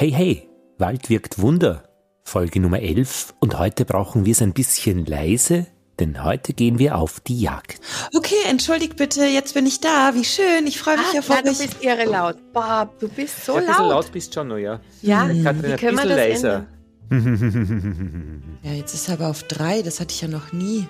Hey, 0.00 0.12
hey, 0.12 0.48
Wald 0.78 1.10
wirkt 1.10 1.42
Wunder. 1.42 1.82
Folge 2.24 2.58
Nummer 2.58 2.80
11 2.80 3.34
und 3.38 3.58
heute 3.58 3.84
brauchen 3.84 4.24
wir 4.24 4.32
es 4.32 4.40
ein 4.40 4.54
bisschen 4.54 5.04
leise, 5.04 5.66
denn 5.98 6.24
heute 6.24 6.54
gehen 6.54 6.78
wir 6.78 6.96
auf 6.96 7.20
die 7.20 7.38
Jagd. 7.38 7.82
Okay, 8.16 8.48
entschuldigt 8.48 8.96
bitte, 8.96 9.26
jetzt 9.26 9.52
bin 9.52 9.66
ich 9.66 9.80
da. 9.80 10.14
Wie 10.14 10.24
schön, 10.24 10.66
ich 10.66 10.78
freue 10.78 10.96
mich 10.96 11.04
ah, 11.14 11.18
auf 11.18 11.28
ja, 11.28 11.34
euch. 11.34 11.42
Du 11.42 11.48
bist 11.48 11.84
irre 11.84 12.04
laut. 12.06 12.36
Bob, 12.54 12.98
du 12.98 13.08
bist 13.08 13.44
so 13.44 13.58
ja, 13.58 13.60
laut. 13.60 13.68
Ein 13.68 13.74
bisschen 13.74 13.88
laut 13.90 14.12
bist 14.12 14.34
schon 14.34 14.58
ja. 14.58 14.80
Ja, 15.02 15.24
mhm. 15.24 15.44
Katrin, 15.44 15.80
wir 15.82 15.92
das 15.92 16.06
leiser. 16.06 16.66
ja, 18.62 18.72
jetzt 18.72 18.94
ist 18.94 19.06
er 19.06 19.16
aber 19.16 19.28
auf 19.28 19.42
drei, 19.42 19.82
das 19.82 20.00
hatte 20.00 20.14
ich 20.14 20.22
ja 20.22 20.28
noch 20.28 20.50
nie. 20.50 20.88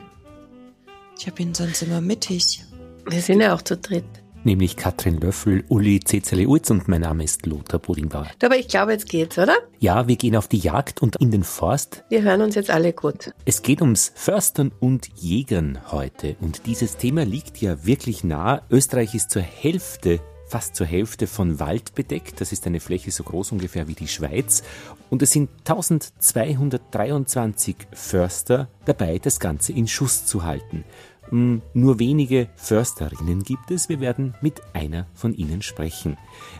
Ich 1.18 1.26
habe 1.26 1.42
ihn 1.42 1.52
sonst 1.52 1.82
immer 1.82 2.00
mittig. 2.00 2.62
Wir 3.08 3.20
sind 3.20 3.40
ja 3.40 3.56
auch 3.56 3.62
zu 3.62 3.76
dritt 3.76 4.19
nämlich 4.44 4.76
Katrin 4.76 5.20
Löffel, 5.20 5.64
Uli 5.68 6.00
Cezele-Ulz 6.00 6.70
und 6.70 6.88
mein 6.88 7.02
Name 7.02 7.24
ist 7.24 7.46
Lothar 7.46 7.78
Bodinbauer. 7.78 8.28
Aber 8.42 8.56
ich 8.56 8.68
glaube, 8.68 8.92
jetzt 8.92 9.08
geht's, 9.08 9.38
oder? 9.38 9.54
Ja, 9.78 10.08
wir 10.08 10.16
gehen 10.16 10.36
auf 10.36 10.48
die 10.48 10.58
Jagd 10.58 11.02
und 11.02 11.16
in 11.16 11.30
den 11.30 11.44
Forst. 11.44 12.04
Wir 12.08 12.22
hören 12.22 12.42
uns 12.42 12.54
jetzt 12.54 12.70
alle 12.70 12.92
gut. 12.92 13.32
Es 13.44 13.62
geht 13.62 13.80
ums 13.80 14.12
Förstern 14.14 14.72
und 14.80 15.08
Jägern 15.16 15.78
heute 15.90 16.36
und 16.40 16.66
dieses 16.66 16.96
Thema 16.96 17.24
liegt 17.24 17.58
ja 17.58 17.84
wirklich 17.84 18.24
nah. 18.24 18.62
Österreich 18.70 19.14
ist 19.14 19.30
zur 19.30 19.42
Hälfte 19.42 20.20
fast 20.50 20.74
zur 20.74 20.86
Hälfte 20.86 21.28
von 21.28 21.60
Wald 21.60 21.94
bedeckt. 21.94 22.40
Das 22.40 22.50
ist 22.52 22.66
eine 22.66 22.80
Fläche 22.80 23.12
so 23.12 23.22
groß 23.22 23.52
ungefähr 23.52 23.86
wie 23.86 23.94
die 23.94 24.08
Schweiz. 24.08 24.64
Und 25.08 25.22
es 25.22 25.30
sind 25.30 25.48
1223 25.60 27.76
Förster 27.92 28.68
dabei, 28.84 29.20
das 29.20 29.38
Ganze 29.38 29.72
in 29.72 29.86
Schuss 29.86 30.26
zu 30.26 30.42
halten. 30.44 30.84
Hm, 31.30 31.62
nur 31.74 31.98
wenige 31.98 32.48
Försterinnen 32.56 33.44
gibt 33.44 33.70
es. 33.70 33.88
Wir 33.88 34.00
werden 34.00 34.34
mit 34.40 34.60
einer 34.74 35.06
von 35.14 35.32
ihnen 35.32 35.62
sprechen. 35.62 36.16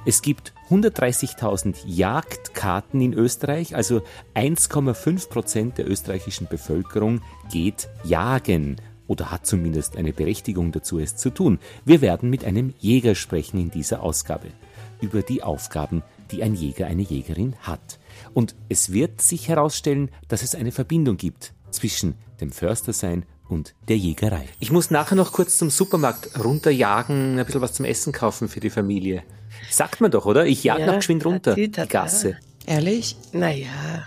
Es 0.06 0.23
gibt 0.23 0.52
130.000 0.70 1.77
Jagdkarten 1.87 3.01
in 3.01 3.12
Österreich, 3.12 3.74
also 3.74 4.02
1,5 4.34 5.29
Prozent 5.29 5.79
der 5.79 5.90
österreichischen 5.90 6.46
Bevölkerung 6.49 7.21
geht 7.51 7.88
jagen 8.04 8.77
oder 9.09 9.32
hat 9.32 9.45
zumindest 9.45 9.96
eine 9.96 10.12
Berechtigung 10.12 10.71
dazu, 10.71 11.01
es 11.01 11.16
zu 11.16 11.30
tun. 11.30 11.59
Wir 11.84 12.01
werden 12.01 12.30
mit 12.30 12.45
einem 12.45 12.73
Jäger 12.79 13.16
sprechen 13.16 13.59
in 13.59 13.71
dieser 13.71 14.05
Ausgabe 14.05 14.52
über 15.01 15.23
die 15.23 15.43
Aufgaben, 15.43 16.05
die 16.30 16.45
ein 16.45 16.55
Jäger, 16.55 16.87
eine 16.87 17.02
Jägerin 17.02 17.57
hat. 17.60 17.99
Und 18.34 18.55
es 18.68 18.93
wird 18.93 19.21
sich 19.21 19.49
herausstellen, 19.49 20.10
dass 20.29 20.43
es 20.43 20.55
eine 20.55 20.71
Verbindung 20.71 21.16
gibt 21.16 21.55
zwischen 21.71 22.15
dem 22.40 22.52
Förstersein 22.52 23.24
und 23.51 23.74
der 23.88 23.96
Jägerei. 23.96 24.46
Ich 24.60 24.70
muss 24.70 24.90
nachher 24.90 25.16
noch 25.16 25.32
kurz 25.32 25.59
zum 25.59 25.70
Supermarkt 25.70 26.38
runterjagen, 26.43 27.38
ein 27.38 27.45
bisschen 27.45 27.60
was 27.60 27.73
zum 27.73 27.84
Essen 27.84 28.12
kaufen 28.12 28.48
für 28.48 28.60
die 28.60 28.70
Familie. 28.70 29.23
Sagt 29.70 30.01
man 30.01 30.10
doch, 30.10 30.26
oder? 30.26 30.46
Ich 30.46 30.65
jag 30.65 30.79
ja, 30.79 30.87
noch 30.87 30.96
geschwind 30.96 31.24
runter, 31.24 31.54
die 31.54 31.71
Gasse. 31.71 32.37
Ehrlich? 32.66 33.16
Naja, 33.32 34.06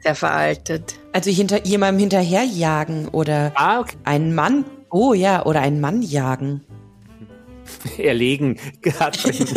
sehr 0.00 0.14
veraltet. 0.14 0.94
Also 1.12 1.30
hinter 1.30 1.64
jemandem 1.66 2.00
hinterherjagen 2.00 3.08
oder 3.08 3.52
ah, 3.54 3.80
okay. 3.80 3.96
einen 4.04 4.34
Mann, 4.34 4.64
oh 4.90 5.14
ja, 5.14 5.44
oder 5.44 5.60
einen 5.60 5.80
Mann 5.80 6.02
jagen. 6.02 6.62
Erlegen, 7.98 8.58
Katrin. 8.82 9.48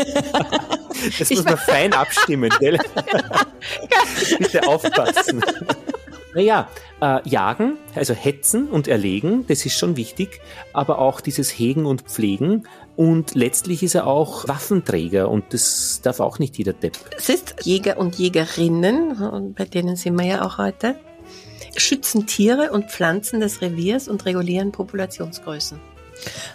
Das 1.18 1.30
muss 1.30 1.46
man 1.46 1.58
fein 1.58 1.94
abstimmen, 1.94 2.52
gell? 2.60 2.78
Bitte 4.38 4.68
aufpassen. 4.68 5.42
Naja, 6.40 6.70
äh, 7.02 7.20
jagen, 7.28 7.78
also 7.96 8.14
hetzen 8.14 8.70
und 8.70 8.88
erlegen, 8.88 9.46
das 9.48 9.66
ist 9.66 9.78
schon 9.78 9.98
wichtig, 9.98 10.40
aber 10.72 11.00
auch 11.00 11.20
dieses 11.20 11.50
Hegen 11.50 11.86
und 11.86 12.04
Pflegen 12.04 12.66
und 12.96 13.36
letztlich 13.36 13.84
ist 13.84 13.96
er 13.96 14.08
auch 14.08 14.48
Waffenträger 14.48 15.30
und 15.30 15.54
das 15.54 16.00
darf 16.02 16.22
auch 16.22 16.40
nicht 16.40 16.58
jeder 16.58 16.72
Depp. 16.72 16.98
Es 17.18 17.28
ist 17.28 17.56
Jäger 17.64 17.98
und 17.98 18.16
Jägerinnen, 18.16 19.54
bei 19.54 19.66
denen 19.66 19.98
sind 19.98 20.18
wir 20.18 20.28
ja 20.28 20.46
auch 20.46 20.60
heute, 20.60 20.96
schützen 21.76 22.26
Tiere 22.26 22.72
und 22.72 22.90
Pflanzen 22.90 23.42
des 23.42 23.62
Reviers 23.62 24.08
und 24.08 24.26
regulieren 24.26 24.72
Populationsgrößen. 24.72 25.78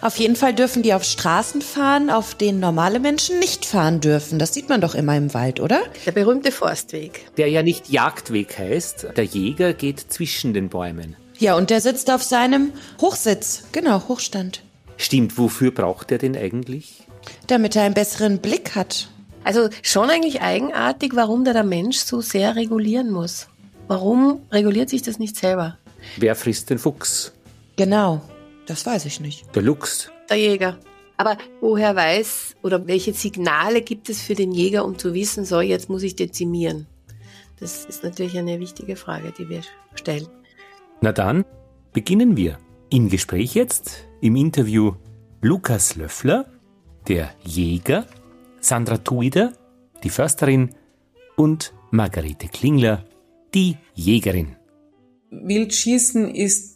Auf 0.01 0.17
jeden 0.17 0.35
Fall 0.35 0.53
dürfen 0.53 0.83
die 0.83 0.93
auf 0.93 1.03
Straßen 1.03 1.61
fahren, 1.61 2.09
auf 2.09 2.35
denen 2.35 2.59
normale 2.59 2.99
Menschen 2.99 3.39
nicht 3.39 3.65
fahren 3.65 4.01
dürfen. 4.01 4.39
Das 4.39 4.53
sieht 4.53 4.69
man 4.69 4.81
doch 4.81 4.95
immer 4.95 5.15
im 5.17 5.33
Wald, 5.33 5.59
oder? 5.59 5.81
Der 6.05 6.11
berühmte 6.11 6.51
Forstweg. 6.51 7.25
Der 7.37 7.49
ja 7.49 7.63
nicht 7.63 7.89
Jagdweg 7.89 8.57
heißt. 8.57 9.07
Der 9.15 9.23
Jäger 9.23 9.73
geht 9.73 9.99
zwischen 9.99 10.53
den 10.53 10.69
Bäumen. 10.69 11.15
Ja, 11.37 11.55
und 11.55 11.69
der 11.69 11.81
sitzt 11.81 12.09
auf 12.11 12.23
seinem 12.23 12.71
Hochsitz. 13.01 13.63
Genau, 13.71 14.07
Hochstand. 14.07 14.61
Stimmt, 14.97 15.37
wofür 15.37 15.71
braucht 15.71 16.11
er 16.11 16.17
den 16.17 16.37
eigentlich? 16.37 17.03
Damit 17.47 17.75
er 17.75 17.83
einen 17.83 17.93
besseren 17.93 18.39
Blick 18.39 18.75
hat. 18.75 19.09
Also 19.43 19.69
schon 19.81 20.09
eigentlich 20.09 20.41
eigenartig, 20.41 21.15
warum 21.15 21.43
da 21.45 21.53
der 21.53 21.63
Mensch 21.63 21.97
so 21.97 22.21
sehr 22.21 22.55
regulieren 22.55 23.11
muss. 23.11 23.47
Warum 23.87 24.41
reguliert 24.51 24.89
sich 24.89 25.01
das 25.01 25.19
nicht 25.19 25.35
selber? 25.35 25.77
Wer 26.17 26.35
frisst 26.35 26.69
den 26.69 26.79
Fuchs? 26.79 27.33
Genau. 27.75 28.21
Das 28.65 28.85
weiß 28.85 29.05
ich 29.05 29.19
nicht. 29.19 29.55
Der 29.55 29.61
Luchs. 29.61 30.11
Der 30.29 30.37
Jäger. 30.37 30.77
Aber 31.17 31.37
woher 31.61 31.95
weiß 31.95 32.55
oder 32.61 32.87
welche 32.87 33.13
Signale 33.13 33.81
gibt 33.81 34.09
es 34.09 34.21
für 34.21 34.35
den 34.35 34.51
Jäger, 34.51 34.85
um 34.85 34.97
zu 34.97 35.13
wissen, 35.13 35.45
so 35.45 35.61
jetzt 35.61 35.89
muss 35.89 36.03
ich 36.03 36.15
dezimieren? 36.15 36.87
Das 37.59 37.85
ist 37.85 38.03
natürlich 38.03 38.37
eine 38.37 38.59
wichtige 38.59 38.95
Frage, 38.95 39.31
die 39.37 39.47
wir 39.47 39.61
stellen. 39.95 40.27
Na 41.01 41.13
dann, 41.13 41.45
beginnen 41.93 42.35
wir. 42.35 42.57
Im 42.89 43.09
Gespräch 43.09 43.55
jetzt, 43.55 44.07
im 44.21 44.35
Interview 44.35 44.93
Lukas 45.41 45.95
Löffler, 45.95 46.45
der 47.07 47.31
Jäger, 47.43 48.05
Sandra 48.59 48.97
Tuider, 48.97 49.53
die 50.03 50.09
Försterin 50.09 50.75
und 51.35 51.73
Margarete 51.91 52.47
Klingler, 52.47 53.05
die 53.53 53.77
Jägerin. 53.93 54.55
Wildschießen 55.31 56.33
ist 56.33 56.74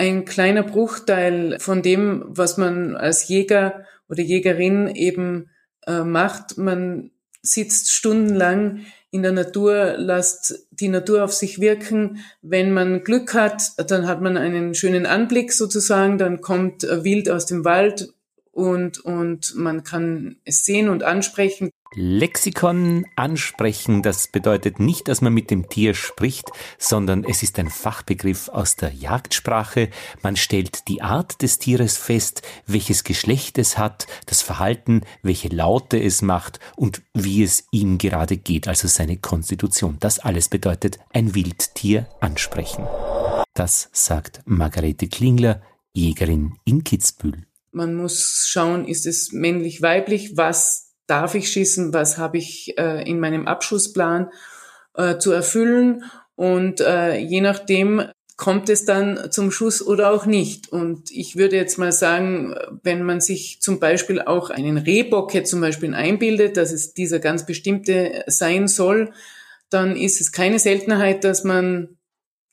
ein 0.00 0.24
kleiner 0.24 0.62
Bruchteil 0.62 1.58
von 1.60 1.82
dem, 1.82 2.24
was 2.26 2.56
man 2.56 2.96
als 2.96 3.28
Jäger 3.28 3.84
oder 4.08 4.22
Jägerin 4.22 4.88
eben 4.88 5.50
äh, 5.86 6.04
macht. 6.04 6.56
Man 6.56 7.10
sitzt 7.42 7.92
stundenlang 7.92 8.86
in 9.10 9.22
der 9.22 9.32
Natur, 9.32 9.96
lasst 9.98 10.66
die 10.70 10.88
Natur 10.88 11.22
auf 11.22 11.34
sich 11.34 11.60
wirken. 11.60 12.24
Wenn 12.40 12.72
man 12.72 13.04
Glück 13.04 13.34
hat, 13.34 13.72
dann 13.90 14.06
hat 14.06 14.22
man 14.22 14.38
einen 14.38 14.74
schönen 14.74 15.04
Anblick 15.04 15.52
sozusagen, 15.52 16.16
dann 16.16 16.40
kommt 16.40 16.82
Wild 16.82 17.28
aus 17.28 17.44
dem 17.44 17.66
Wald 17.66 18.08
und, 18.52 19.00
und 19.00 19.54
man 19.54 19.84
kann 19.84 20.36
es 20.46 20.64
sehen 20.64 20.88
und 20.88 21.02
ansprechen. 21.02 21.68
Lexikon 21.92 23.04
ansprechen, 23.16 24.02
das 24.02 24.28
bedeutet 24.28 24.78
nicht, 24.78 25.08
dass 25.08 25.22
man 25.22 25.34
mit 25.34 25.50
dem 25.50 25.68
Tier 25.68 25.94
spricht, 25.94 26.48
sondern 26.78 27.24
es 27.24 27.42
ist 27.42 27.58
ein 27.58 27.68
Fachbegriff 27.68 28.48
aus 28.48 28.76
der 28.76 28.92
Jagdsprache. 28.94 29.90
Man 30.22 30.36
stellt 30.36 30.86
die 30.86 31.02
Art 31.02 31.42
des 31.42 31.58
Tieres 31.58 31.96
fest, 31.96 32.42
welches 32.64 33.02
Geschlecht 33.02 33.58
es 33.58 33.76
hat, 33.76 34.06
das 34.26 34.40
Verhalten, 34.40 35.00
welche 35.22 35.48
Laute 35.48 36.00
es 36.00 36.22
macht 36.22 36.60
und 36.76 37.02
wie 37.12 37.42
es 37.42 37.64
ihm 37.72 37.98
gerade 37.98 38.36
geht, 38.36 38.68
also 38.68 38.86
seine 38.86 39.16
Konstitution. 39.16 39.96
Das 39.98 40.20
alles 40.20 40.48
bedeutet 40.48 41.00
ein 41.12 41.34
Wildtier 41.34 42.08
ansprechen. 42.20 42.86
Das 43.54 43.88
sagt 43.92 44.42
Margarete 44.44 45.08
Klingler, 45.08 45.60
Jägerin 45.92 46.54
in 46.64 46.84
Kitzbühel. 46.84 47.46
Man 47.72 47.96
muss 47.96 48.46
schauen, 48.48 48.86
ist 48.86 49.06
es 49.06 49.32
männlich-weiblich, 49.32 50.36
was 50.36 50.89
darf 51.10 51.34
ich 51.34 51.50
schießen, 51.50 51.92
was 51.92 52.18
habe 52.18 52.38
ich 52.38 52.78
äh, 52.78 53.02
in 53.08 53.20
meinem 53.20 53.46
Abschussplan 53.46 54.30
äh, 54.94 55.18
zu 55.18 55.32
erfüllen 55.32 56.04
und 56.36 56.80
äh, 56.80 57.16
je 57.18 57.40
nachdem 57.40 58.02
kommt 58.40 58.70
es 58.70 58.86
dann 58.86 59.30
zum 59.30 59.50
Schuss 59.50 59.86
oder 59.86 60.10
auch 60.10 60.24
nicht. 60.24 60.72
Und 60.72 61.10
ich 61.10 61.36
würde 61.36 61.56
jetzt 61.56 61.76
mal 61.76 61.92
sagen, 61.92 62.54
wenn 62.82 63.02
man 63.02 63.20
sich 63.20 63.60
zum 63.60 63.78
Beispiel 63.80 64.22
auch 64.22 64.48
einen 64.48 64.78
Rehbock 64.78 65.34
jetzt 65.34 65.50
zum 65.50 65.60
Beispiel 65.60 65.94
einbildet, 65.94 66.56
dass 66.56 66.72
es 66.72 66.94
dieser 66.94 67.18
ganz 67.18 67.44
bestimmte 67.44 68.24
sein 68.28 68.66
soll, 68.66 69.12
dann 69.68 69.94
ist 69.94 70.22
es 70.22 70.32
keine 70.32 70.58
Seltenheit, 70.58 71.22
dass 71.22 71.44
man 71.44 71.98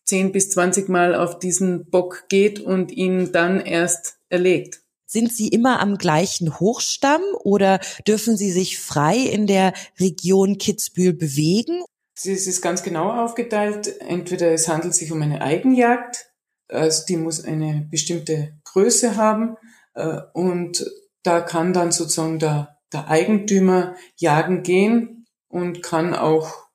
10 0.04 0.34
bis 0.34 0.50
20 0.50 0.90
Mal 0.90 1.16
auf 1.16 1.40
diesen 1.40 1.90
Bock 1.90 2.26
geht 2.28 2.60
und 2.60 2.92
ihn 2.92 3.32
dann 3.32 3.62
erst 3.62 4.20
erlegt. 4.28 4.82
Sind 5.10 5.32
Sie 5.32 5.48
immer 5.48 5.80
am 5.80 5.98
gleichen 5.98 6.60
Hochstamm 6.60 7.22
oder 7.40 7.80
dürfen 8.06 8.36
Sie 8.36 8.52
sich 8.52 8.78
frei 8.78 9.16
in 9.18 9.48
der 9.48 9.72
Region 10.00 10.58
Kitzbühel 10.58 11.14
bewegen? 11.14 11.82
Es 12.14 12.26
ist 12.26 12.62
ganz 12.62 12.84
genau 12.84 13.24
aufgeteilt. 13.24 14.02
Entweder 14.02 14.52
es 14.52 14.68
handelt 14.68 14.94
sich 14.94 15.14
um 15.14 15.22
eine 15.22 15.42
Eigenjagd, 15.42 16.30
also 16.68 17.06
die 17.08 17.16
muss 17.16 17.46
eine 17.46 17.88
bestimmte 17.90 18.60
Größe 18.66 19.16
haben 19.16 19.56
äh, 19.94 20.20
und 20.34 20.86
da 21.24 21.40
kann 21.40 21.72
dann 21.72 21.94
sozusagen 21.94 22.40
der, 22.40 22.78
der 22.92 23.08
Eigentümer 23.08 23.96
jagen 24.18 24.64
gehen 24.64 25.26
und 25.48 25.82
kann 25.84 26.14
auch 26.14 26.68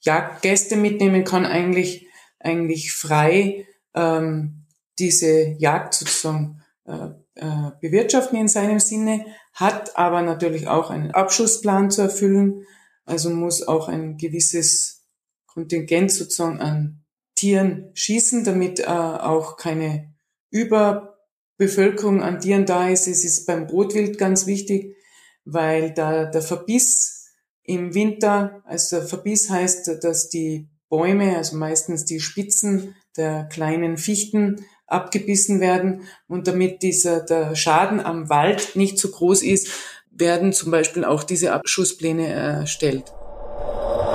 Jagdgäste 0.00 0.76
mitnehmen, 0.76 1.24
kann 1.24 1.46
eigentlich 1.46 2.06
eigentlich 2.38 2.92
frei 2.92 3.66
ähm, 3.94 4.66
diese 4.98 5.56
Jagd 5.58 5.94
sozusagen 5.94 6.62
äh, 6.84 7.08
äh, 7.38 7.70
bewirtschaften 7.80 8.38
in 8.38 8.48
seinem 8.48 8.80
Sinne, 8.80 9.24
hat 9.52 9.96
aber 9.96 10.22
natürlich 10.22 10.68
auch 10.68 10.90
einen 10.90 11.12
Abschussplan 11.12 11.90
zu 11.90 12.02
erfüllen. 12.02 12.64
Also 13.04 13.30
muss 13.30 13.66
auch 13.66 13.88
ein 13.88 14.16
gewisses 14.16 15.06
Kontingent 15.46 16.12
sozusagen 16.12 16.60
an 16.60 17.04
Tieren 17.34 17.90
schießen, 17.94 18.44
damit 18.44 18.80
äh, 18.80 18.84
auch 18.84 19.56
keine 19.56 20.14
Überbevölkerung 20.50 22.22
an 22.22 22.40
Tieren 22.40 22.66
da 22.66 22.88
ist. 22.88 23.06
Es 23.06 23.24
ist 23.24 23.46
beim 23.46 23.66
Brotwild 23.66 24.18
ganz 24.18 24.46
wichtig, 24.46 24.96
weil 25.44 25.94
da 25.94 26.26
der 26.26 26.42
Verbiss 26.42 27.32
im 27.62 27.94
Winter, 27.94 28.62
also 28.64 29.00
Verbiss 29.00 29.50
heißt, 29.50 30.02
dass 30.02 30.28
die 30.28 30.68
Bäume, 30.88 31.36
also 31.36 31.56
meistens 31.56 32.04
die 32.04 32.20
Spitzen 32.20 32.94
der 33.16 33.44
kleinen 33.44 33.98
Fichten 33.98 34.64
abgebissen 34.88 35.60
werden 35.60 36.02
und 36.26 36.48
damit 36.48 36.82
dieser 36.82 37.20
der 37.20 37.54
Schaden 37.54 38.00
am 38.00 38.28
Wald 38.28 38.74
nicht 38.74 38.98
so 38.98 39.10
groß 39.10 39.42
ist, 39.42 39.68
werden 40.10 40.52
zum 40.52 40.70
Beispiel 40.70 41.04
auch 41.04 41.22
diese 41.22 41.52
Abschusspläne 41.52 42.26
erstellt. 42.26 43.12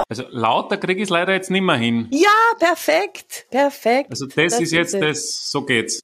Also 0.10 0.24
lauter 0.30 0.78
kriege 0.78 1.00
ich 1.00 1.06
es 1.06 1.10
leider 1.10 1.34
jetzt 1.34 1.50
nicht 1.50 1.62
mehr 1.62 1.78
hin. 1.78 2.08
Ja, 2.12 2.30
perfekt, 2.60 3.48
perfekt. 3.50 4.10
Also 4.10 4.26
das, 4.26 4.36
das 4.36 4.60
ist 4.60 4.72
jetzt 4.72 4.94
das, 4.96 5.50
so 5.50 5.66
geht's. 5.66 6.02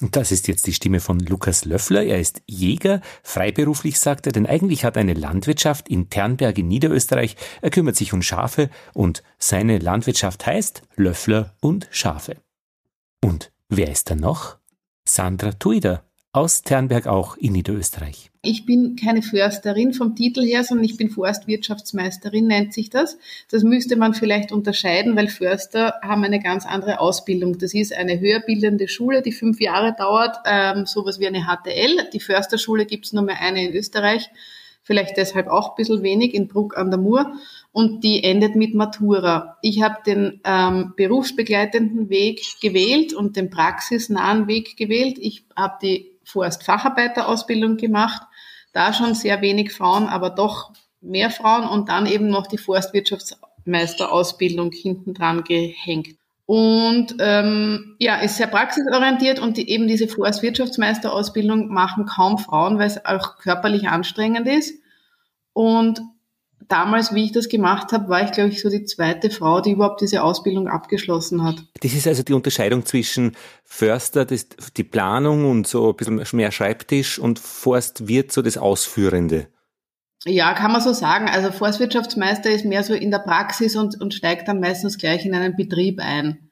Und 0.00 0.16
das 0.16 0.32
ist 0.32 0.48
jetzt 0.48 0.66
die 0.66 0.72
Stimme 0.72 1.00
von 1.00 1.20
Lukas 1.20 1.66
Löffler. 1.66 2.02
Er 2.02 2.18
ist 2.18 2.40
Jäger, 2.46 3.02
freiberuflich 3.22 3.98
sagt 3.98 4.26
er, 4.26 4.32
denn 4.32 4.46
eigentlich 4.46 4.84
hat 4.84 4.96
er 4.96 5.00
eine 5.00 5.14
Landwirtschaft 5.14 5.88
in 5.88 6.08
Ternberg 6.08 6.56
in 6.56 6.68
Niederösterreich. 6.68 7.36
Er 7.60 7.70
kümmert 7.70 7.96
sich 7.96 8.12
um 8.12 8.22
Schafe 8.22 8.70
und 8.94 9.22
seine 9.38 9.78
Landwirtschaft 9.78 10.46
heißt 10.46 10.82
Löffler 10.96 11.54
und 11.60 11.86
Schafe. 11.90 12.36
Und 13.22 13.52
wer 13.70 13.90
ist 13.90 14.10
da 14.10 14.14
noch? 14.14 14.58
Sandra 15.08 15.52
Tuider 15.52 16.04
aus 16.32 16.62
Ternberg 16.62 17.06
auch 17.06 17.36
in 17.36 17.52
Niederösterreich. 17.52 18.30
Ich 18.42 18.64
bin 18.64 18.96
keine 18.96 19.20
Försterin 19.20 19.92
vom 19.92 20.14
Titel 20.14 20.42
her, 20.42 20.62
sondern 20.62 20.84
ich 20.84 20.96
bin 20.96 21.10
Forstwirtschaftsmeisterin, 21.10 22.46
nennt 22.46 22.72
sich 22.72 22.88
das. 22.88 23.18
Das 23.50 23.64
müsste 23.64 23.96
man 23.96 24.14
vielleicht 24.14 24.52
unterscheiden, 24.52 25.16
weil 25.16 25.28
Förster 25.28 25.94
haben 26.02 26.24
eine 26.24 26.40
ganz 26.40 26.66
andere 26.66 27.00
Ausbildung. 27.00 27.58
Das 27.58 27.74
ist 27.74 27.92
eine 27.92 28.20
höherbildende 28.20 28.86
Schule, 28.86 29.22
die 29.22 29.32
fünf 29.32 29.60
Jahre 29.60 29.94
dauert, 29.98 30.36
ähm, 30.46 30.86
sowas 30.86 31.18
wie 31.18 31.26
eine 31.26 31.46
HTL. 31.46 32.08
Die 32.12 32.20
Försterschule 32.20 32.86
gibt 32.86 33.06
es 33.06 33.12
nur 33.12 33.24
mehr 33.24 33.40
eine 33.40 33.64
in 33.64 33.74
Österreich, 33.74 34.30
vielleicht 34.90 35.16
deshalb 35.16 35.46
auch 35.46 35.70
ein 35.70 35.74
bisschen 35.76 36.02
wenig 36.02 36.34
in 36.34 36.48
Bruck 36.48 36.76
an 36.76 36.90
der 36.90 36.98
Mur 36.98 37.34
und 37.70 38.02
die 38.02 38.24
endet 38.24 38.56
mit 38.56 38.74
Matura. 38.74 39.56
Ich 39.62 39.82
habe 39.82 39.98
den 40.04 40.40
ähm, 40.42 40.94
berufsbegleitenden 40.96 42.10
Weg 42.10 42.42
gewählt 42.60 43.14
und 43.14 43.36
den 43.36 43.50
praxisnahen 43.50 44.48
Weg 44.48 44.76
gewählt. 44.76 45.16
Ich 45.20 45.44
habe 45.54 45.74
die 45.80 46.10
Forstfacharbeiterausbildung 46.24 47.76
gemacht. 47.76 48.22
Da 48.72 48.92
schon 48.92 49.14
sehr 49.14 49.40
wenig 49.42 49.72
Frauen, 49.72 50.08
aber 50.08 50.30
doch 50.30 50.72
mehr 51.00 51.30
Frauen 51.30 51.68
und 51.68 51.88
dann 51.88 52.06
eben 52.06 52.28
noch 52.28 52.48
die 52.48 52.58
Forstwirtschaftsmeisterausbildung 52.58 54.72
hinten 54.72 55.14
dran 55.14 55.44
gehängt. 55.44 56.16
Und 56.46 57.14
ähm, 57.20 57.94
ja, 58.00 58.16
ist 58.16 58.38
sehr 58.38 58.48
praxisorientiert 58.48 59.38
und 59.38 59.56
die, 59.56 59.70
eben 59.70 59.86
diese 59.86 60.08
Forstwirtschaftsmeisterausbildung 60.08 61.68
machen 61.68 62.06
kaum 62.06 62.38
Frauen, 62.38 62.76
weil 62.76 62.88
es 62.88 63.06
auch 63.06 63.38
körperlich 63.38 63.88
anstrengend 63.88 64.48
ist. 64.48 64.79
Und 65.52 66.00
damals, 66.68 67.14
wie 67.14 67.24
ich 67.24 67.32
das 67.32 67.48
gemacht 67.48 67.92
habe, 67.92 68.08
war 68.08 68.24
ich, 68.24 68.32
glaube 68.32 68.50
ich, 68.50 68.60
so 68.60 68.68
die 68.68 68.84
zweite 68.84 69.30
Frau, 69.30 69.60
die 69.60 69.72
überhaupt 69.72 70.00
diese 70.00 70.22
Ausbildung 70.22 70.68
abgeschlossen 70.68 71.42
hat. 71.42 71.56
Das 71.82 71.92
ist 71.92 72.06
also 72.06 72.22
die 72.22 72.32
Unterscheidung 72.32 72.86
zwischen 72.86 73.36
Förster, 73.64 74.24
das, 74.24 74.46
die 74.76 74.84
Planung 74.84 75.50
und 75.50 75.66
so 75.66 75.90
ein 75.90 75.96
bisschen 75.96 76.36
mehr 76.36 76.52
Schreibtisch 76.52 77.18
und 77.18 77.38
Forstwirt, 77.38 78.32
so 78.32 78.42
das 78.42 78.56
Ausführende. 78.56 79.48
Ja, 80.26 80.52
kann 80.52 80.72
man 80.72 80.82
so 80.82 80.92
sagen. 80.92 81.28
Also 81.28 81.50
Forstwirtschaftsmeister 81.50 82.50
ist 82.50 82.64
mehr 82.64 82.84
so 82.84 82.92
in 82.94 83.10
der 83.10 83.20
Praxis 83.20 83.74
und, 83.74 84.00
und 84.00 84.12
steigt 84.12 84.48
dann 84.48 84.60
meistens 84.60 84.98
gleich 84.98 85.24
in 85.24 85.34
einen 85.34 85.56
Betrieb 85.56 85.98
ein. 85.98 86.50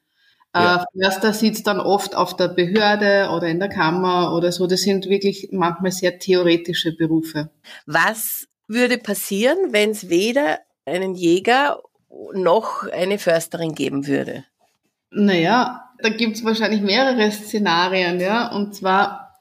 Äh, 0.55 0.61
ja. 0.61 0.85
Förster 0.99 1.35
sitzt 1.35 1.67
dann 1.67 1.79
oft 1.79 2.17
auf 2.17 2.35
der 2.35 2.49
Behörde 2.49 3.29
oder 3.31 3.49
in 3.49 3.59
der 3.59 3.69
Kammer 3.69 4.35
oder 4.35 4.53
so. 4.53 4.67
Das 4.67 4.81
sind 4.81 5.07
wirklich 5.07 5.51
manchmal 5.53 5.93
sehr 5.93 6.19
theoretische 6.19 6.97
Berufe. 6.97 7.51
Was 7.85 8.48
würde 8.69 8.99
passieren, 8.99 9.57
wenn 9.71 9.91
es 9.91 10.09
weder 10.09 10.61
einen 10.85 11.15
Jäger 11.15 11.81
noch 12.35 12.87
eine 12.87 13.19
Försterin 13.19 13.75
geben 13.75 14.07
würde? 14.07 14.45
Naja, 15.11 15.91
da 16.03 16.11
gibt's 16.11 16.45
wahrscheinlich 16.45 16.83
mehrere 16.83 17.31
Szenarien, 17.31 18.21
ja. 18.21 18.53
Und 18.53 18.75
zwar, 18.75 19.41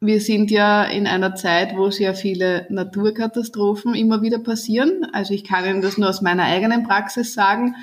wir 0.00 0.20
sind 0.20 0.50
ja 0.50 0.84
in 0.84 1.06
einer 1.06 1.34
Zeit, 1.36 1.76
wo 1.76 1.90
sehr 1.90 2.14
viele 2.14 2.66
Naturkatastrophen 2.70 3.94
immer 3.94 4.22
wieder 4.22 4.38
passieren. 4.38 5.06
Also 5.12 5.32
ich 5.32 5.44
kann 5.44 5.64
Ihnen 5.64 5.82
das 5.82 5.96
nur 5.96 6.08
aus 6.08 6.20
meiner 6.20 6.44
eigenen 6.44 6.86
Praxis 6.86 7.34
sagen. 7.34 7.76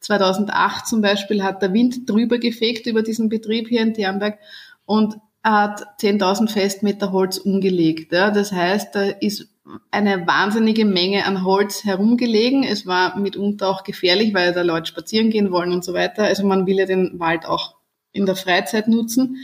2008 0.00 0.86
zum 0.86 1.02
Beispiel 1.02 1.42
hat 1.42 1.62
der 1.62 1.72
Wind 1.72 2.08
drüber 2.08 2.38
gefegt 2.38 2.86
über 2.86 3.02
diesen 3.02 3.28
Betrieb 3.28 3.68
hier 3.68 3.82
in 3.82 3.94
Ternberg 3.94 4.38
und 4.86 5.16
hat 5.42 5.82
10.000 6.00 6.50
Festmeter 6.50 7.12
Holz 7.12 7.38
umgelegt. 7.38 8.12
Ja. 8.12 8.30
Das 8.30 8.52
heißt, 8.52 8.94
da 8.94 9.02
ist 9.02 9.49
eine 9.90 10.26
wahnsinnige 10.26 10.84
Menge 10.84 11.26
an 11.26 11.44
Holz 11.44 11.84
herumgelegen. 11.84 12.62
Es 12.64 12.86
war 12.86 13.18
mitunter 13.18 13.68
auch 13.68 13.84
gefährlich, 13.84 14.34
weil 14.34 14.52
da 14.52 14.62
Leute 14.62 14.86
spazieren 14.86 15.30
gehen 15.30 15.50
wollen 15.50 15.72
und 15.72 15.84
so 15.84 15.94
weiter. 15.94 16.24
Also 16.24 16.46
man 16.46 16.66
will 16.66 16.78
ja 16.78 16.86
den 16.86 17.18
Wald 17.18 17.46
auch 17.46 17.76
in 18.12 18.26
der 18.26 18.36
Freizeit 18.36 18.88
nutzen. 18.88 19.36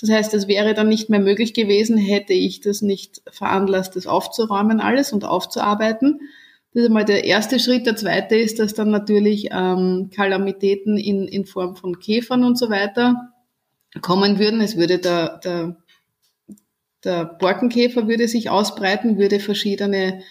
Das 0.00 0.10
heißt, 0.10 0.34
es 0.34 0.48
wäre 0.48 0.74
dann 0.74 0.88
nicht 0.88 1.10
mehr 1.10 1.20
möglich 1.20 1.54
gewesen, 1.54 1.96
hätte 1.96 2.32
ich 2.32 2.60
das 2.60 2.82
nicht 2.82 3.22
veranlasst, 3.30 3.96
das 3.96 4.06
aufzuräumen 4.06 4.80
alles 4.80 5.12
und 5.12 5.24
aufzuarbeiten. 5.24 6.20
Das 6.74 6.82
ist 6.82 6.88
einmal 6.88 7.04
der 7.04 7.24
erste 7.24 7.60
Schritt. 7.60 7.86
Der 7.86 7.96
zweite 7.96 8.36
ist, 8.36 8.58
dass 8.58 8.74
dann 8.74 8.90
natürlich 8.90 9.48
ähm, 9.52 10.10
Kalamitäten 10.14 10.96
in, 10.96 11.28
in 11.28 11.44
Form 11.44 11.76
von 11.76 11.98
Käfern 11.98 12.44
und 12.44 12.58
so 12.58 12.70
weiter 12.70 13.32
kommen 14.00 14.38
würden. 14.38 14.60
Es 14.60 14.76
würde 14.76 14.98
der, 14.98 15.38
der 15.38 15.76
der 17.04 17.24
Borkenkäfer 17.24 18.08
würde 18.08 18.28
sich 18.28 18.50
ausbreiten, 18.50 19.18
würde 19.18 19.40
verschiedene 19.40 20.22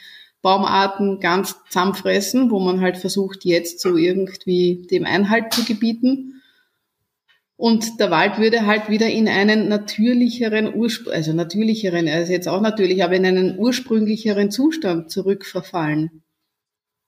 Baumarten 0.41 1.19
ganz 1.19 1.55
zusammenfressen, 1.69 2.49
wo 2.49 2.59
man 2.59 2.81
halt 2.81 2.97
versucht, 2.97 3.45
jetzt 3.45 3.79
so 3.79 3.95
irgendwie 3.95 4.87
dem 4.89 5.05
Einhalt 5.05 5.53
zu 5.53 5.63
gebieten. 5.65 6.41
Und 7.57 7.99
der 7.99 8.09
Wald 8.09 8.39
würde 8.39 8.65
halt 8.65 8.89
wieder 8.89 9.07
in 9.07 9.27
einen 9.27 9.67
natürlicheren 9.67 10.73
Urspr 10.73 11.11
also 11.11 11.31
natürlicheren, 11.31 12.07
er 12.07 12.23
ist 12.23 12.29
jetzt 12.29 12.47
auch 12.47 12.61
natürlich, 12.61 13.03
aber 13.03 13.15
in 13.15 13.25
einen 13.25 13.59
ursprünglicheren 13.59 14.49
Zustand 14.49 15.11
zurückverfallen. 15.11 16.23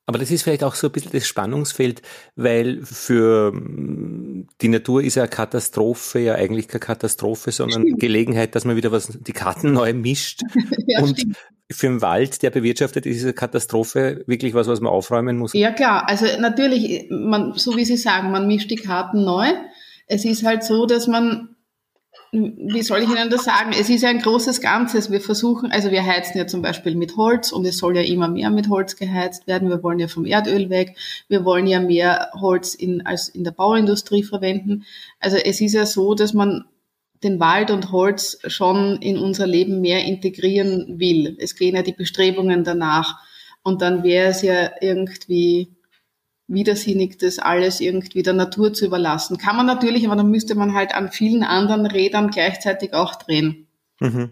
Aber 0.06 0.20
das 0.20 0.32
ist 0.32 0.44
vielleicht 0.44 0.64
auch 0.64 0.76
so 0.76 0.88
ein 0.88 0.92
bisschen 0.92 1.14
das 1.14 1.26
Spannungsfeld, 1.26 2.02
weil 2.36 2.82
für 2.84 3.54
mm, 3.54 4.48
die 4.62 4.68
Natur 4.68 5.02
ist 5.02 5.16
ja 5.16 5.28
Katastrophe 5.28 6.20
ja 6.20 6.36
eigentlich 6.36 6.68
keine 6.68 6.82
Katastrophe, 6.82 7.52
sondern 7.52 7.84
stimmt. 7.84 8.02
Gelegenheit, 8.02 8.54
dass 8.56 8.66
man 8.66 8.76
wieder 8.76 8.92
was, 8.92 9.08
die 9.08 9.32
Karten 9.32 9.72
neu 9.72 9.94
mischt. 9.94 10.42
ja, 10.88 11.02
und 11.02 11.18
stimmt. 11.18 11.38
für 11.72 11.88
den 11.88 12.02
Wald, 12.02 12.44
der 12.44 12.50
bewirtschaftet, 12.50 13.06
ist 13.06 13.16
diese 13.16 13.34
Katastrophe 13.34 14.24
wirklich 14.28 14.54
was, 14.54 14.68
was 14.68 14.82
man 14.82 14.92
aufräumen 14.92 15.38
muss. 15.38 15.54
Ja 15.54 15.72
klar, 15.72 16.10
also 16.10 16.26
natürlich, 16.38 17.08
man, 17.10 17.54
so 17.54 17.78
wie 17.78 17.86
Sie 17.86 17.98
sagen, 17.98 18.32
man 18.32 18.46
mischt 18.46 18.70
die 18.72 18.76
Karten 18.76 19.24
neu. 19.24 19.48
Es 20.08 20.26
ist 20.26 20.44
halt 20.44 20.66
so, 20.66 20.86
dass 20.86 21.08
man 21.08 21.53
wie 22.34 22.82
soll 22.82 23.04
ich 23.04 23.10
Ihnen 23.10 23.30
das 23.30 23.44
sagen? 23.44 23.74
Es 23.80 23.90
ist 23.90 24.02
ja 24.02 24.10
ein 24.10 24.20
großes 24.20 24.60
Ganzes. 24.60 25.12
Wir 25.12 25.22
versuchen, 25.22 25.72
also 25.72 25.92
wir 25.92 26.04
heizen 26.04 26.36
ja 26.36 26.48
zum 26.48 26.64
Beispiel 26.64 26.96
mit 26.96 27.16
Holz 27.16 27.52
und 27.52 27.64
es 27.64 27.78
soll 27.78 27.96
ja 27.96 28.02
immer 28.02 28.28
mehr 28.28 28.50
mit 28.50 28.70
Holz 28.70 28.96
geheizt 28.96 29.46
werden. 29.46 29.70
Wir 29.70 29.84
wollen 29.84 30.00
ja 30.00 30.08
vom 30.08 30.26
Erdöl 30.26 30.72
weg. 30.72 30.98
Wir 31.28 31.46
wollen 31.46 31.68
ja 31.68 31.80
mehr 31.80 32.32
Holz 32.34 32.74
in, 32.74 33.06
als 33.06 33.30
in 33.30 33.44
der 33.44 33.52
Bauindustrie 33.52 34.24
verwenden. 34.24 34.84
Also 35.20 35.38
es 35.38 35.62
ist 35.62 35.74
ja 35.74 35.86
so, 35.86 36.16
dass 36.16 36.34
man 36.34 36.66
den 37.24 37.40
Wald 37.40 37.70
und 37.70 37.92
Holz 37.92 38.40
schon 38.48 38.98
in 38.98 39.20
unser 39.20 39.46
Leben 39.46 39.80
mehr 39.80 40.04
integrieren 40.04 41.00
will. 41.00 41.38
Es 41.40 41.56
gehen 41.56 41.76
ja 41.76 41.84
die 41.84 41.94
Bestrebungen 41.94 42.64
danach. 42.64 43.20
Und 43.62 43.84
dann 43.84 44.04
wäre 44.04 44.30
es 44.30 44.42
ja 44.42 44.72
irgendwie 44.82 45.70
widersinnig, 46.48 47.18
das 47.18 47.40
alles 47.40 47.80
irgendwie 47.80 48.24
der 48.24 48.34
Natur 48.34 48.74
zu 48.74 48.86
überlassen. 48.86 49.38
Kann 49.38 49.56
man 49.56 49.66
natürlich, 49.66 50.06
aber 50.06 50.16
dann 50.16 50.30
müsste 50.30 50.56
man 50.56 50.74
halt 50.74 50.94
an 50.94 51.12
vielen 51.12 51.44
anderen 51.44 51.86
Rädern 51.86 52.30
gleichzeitig 52.30 52.94
auch 52.94 53.16
drehen. 53.16 53.68
Mhm. 54.00 54.32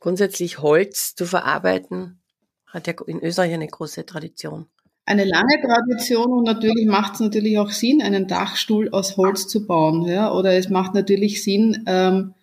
Grundsätzlich 0.00 0.58
Holz 0.58 1.14
zu 1.14 1.26
verarbeiten 1.26 2.20
hat 2.66 2.86
ja 2.86 2.94
in 3.06 3.20
Österreich 3.20 3.54
eine 3.54 3.66
große 3.66 4.04
Tradition. 4.04 4.66
Eine 5.06 5.24
lange 5.24 5.60
Tradition 5.60 6.32
und 6.32 6.44
natürlich 6.44 6.86
macht 6.86 7.14
es 7.14 7.20
natürlich 7.20 7.58
auch 7.58 7.70
Sinn, 7.70 8.00
einen 8.02 8.26
Dachstuhl 8.26 8.88
aus 8.90 9.16
Holz 9.16 9.48
zu 9.48 9.66
bauen. 9.66 10.06
Ja? 10.06 10.32
Oder 10.32 10.54
es 10.56 10.70
macht 10.70 10.94
natürlich 10.94 11.44
Sinn, 11.44 11.84
ähm, 11.86 12.34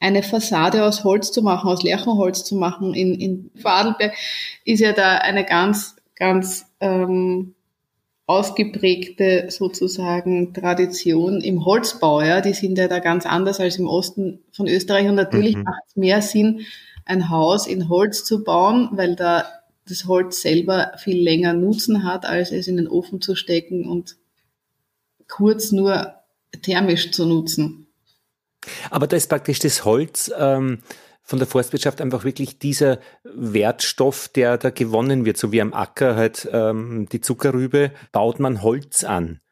eine 0.00 0.22
Fassade 0.22 0.84
aus 0.84 1.04
Holz 1.04 1.32
zu 1.32 1.42
machen, 1.42 1.68
aus 1.68 1.82
Lärchenholz 1.82 2.44
zu 2.44 2.56
machen. 2.56 2.94
In, 2.94 3.14
in 3.14 3.50
Vorarlberg 3.60 4.14
ist 4.64 4.80
ja 4.80 4.92
da 4.92 5.18
eine 5.18 5.44
ganz, 5.44 5.96
ganz 6.16 6.66
ähm, 6.80 7.54
ausgeprägte 8.28 9.46
sozusagen 9.48 10.52
Tradition 10.52 11.40
im 11.40 11.64
Holzbau. 11.64 12.20
Ja, 12.20 12.42
die 12.42 12.52
sind 12.52 12.76
ja 12.76 12.86
da 12.86 12.98
ganz 12.98 13.24
anders 13.24 13.58
als 13.58 13.78
im 13.78 13.86
Osten 13.86 14.40
von 14.52 14.68
Österreich. 14.68 15.08
Und 15.08 15.14
natürlich 15.14 15.56
mhm. 15.56 15.62
macht 15.62 15.82
es 15.88 15.96
mehr 15.96 16.20
Sinn, 16.20 16.60
ein 17.06 17.30
Haus 17.30 17.66
in 17.66 17.88
Holz 17.88 18.24
zu 18.24 18.44
bauen, 18.44 18.90
weil 18.92 19.16
da 19.16 19.46
das 19.88 20.04
Holz 20.04 20.42
selber 20.42 20.92
viel 20.98 21.18
länger 21.22 21.54
Nutzen 21.54 22.04
hat, 22.04 22.26
als 22.26 22.52
es 22.52 22.68
in 22.68 22.76
den 22.76 22.86
Ofen 22.86 23.22
zu 23.22 23.34
stecken 23.34 23.88
und 23.88 24.16
kurz 25.26 25.72
nur 25.72 26.12
thermisch 26.60 27.10
zu 27.12 27.24
nutzen. 27.24 27.86
Aber 28.90 29.06
da 29.06 29.16
ist 29.16 29.30
praktisch 29.30 29.58
das 29.58 29.86
Holz 29.86 30.30
ähm, 30.36 30.82
von 31.28 31.38
der 31.38 31.46
Forstwirtschaft 31.46 32.00
einfach 32.00 32.24
wirklich 32.24 32.58
dieser 32.58 33.00
Wertstoff, 33.22 34.28
der 34.28 34.56
da 34.56 34.70
gewonnen 34.70 35.26
wird, 35.26 35.36
so 35.36 35.52
wie 35.52 35.60
am 35.60 35.74
Acker 35.74 36.16
halt 36.16 36.48
ähm, 36.50 37.06
die 37.12 37.20
Zuckerrübe, 37.20 37.92
baut 38.12 38.40
man 38.40 38.62
Holz 38.62 39.04
an. 39.04 39.42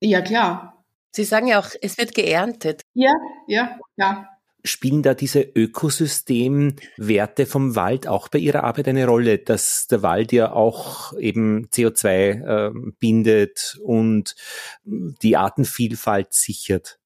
Ja, 0.00 0.20
klar. 0.20 0.84
Sie 1.10 1.24
sagen 1.24 1.48
ja 1.48 1.58
auch, 1.58 1.70
es 1.82 1.98
wird 1.98 2.14
geerntet. 2.14 2.82
Ja, 2.94 3.12
ja, 3.48 3.76
ja. 3.96 4.28
Spielen 4.62 5.02
da 5.02 5.14
diese 5.14 5.42
Ökosystemwerte 5.42 7.46
vom 7.46 7.74
Wald 7.74 8.06
auch 8.06 8.28
bei 8.28 8.38
Ihrer 8.38 8.62
Arbeit 8.62 8.86
eine 8.86 9.04
Rolle, 9.04 9.38
dass 9.38 9.88
der 9.88 10.02
Wald 10.02 10.30
ja 10.30 10.52
auch 10.52 11.18
eben 11.18 11.66
CO2 11.66 12.08
äh, 12.08 12.70
bindet 13.00 13.76
und 13.82 14.36
die 14.84 15.36
Artenvielfalt 15.36 16.32
sichert? 16.32 17.00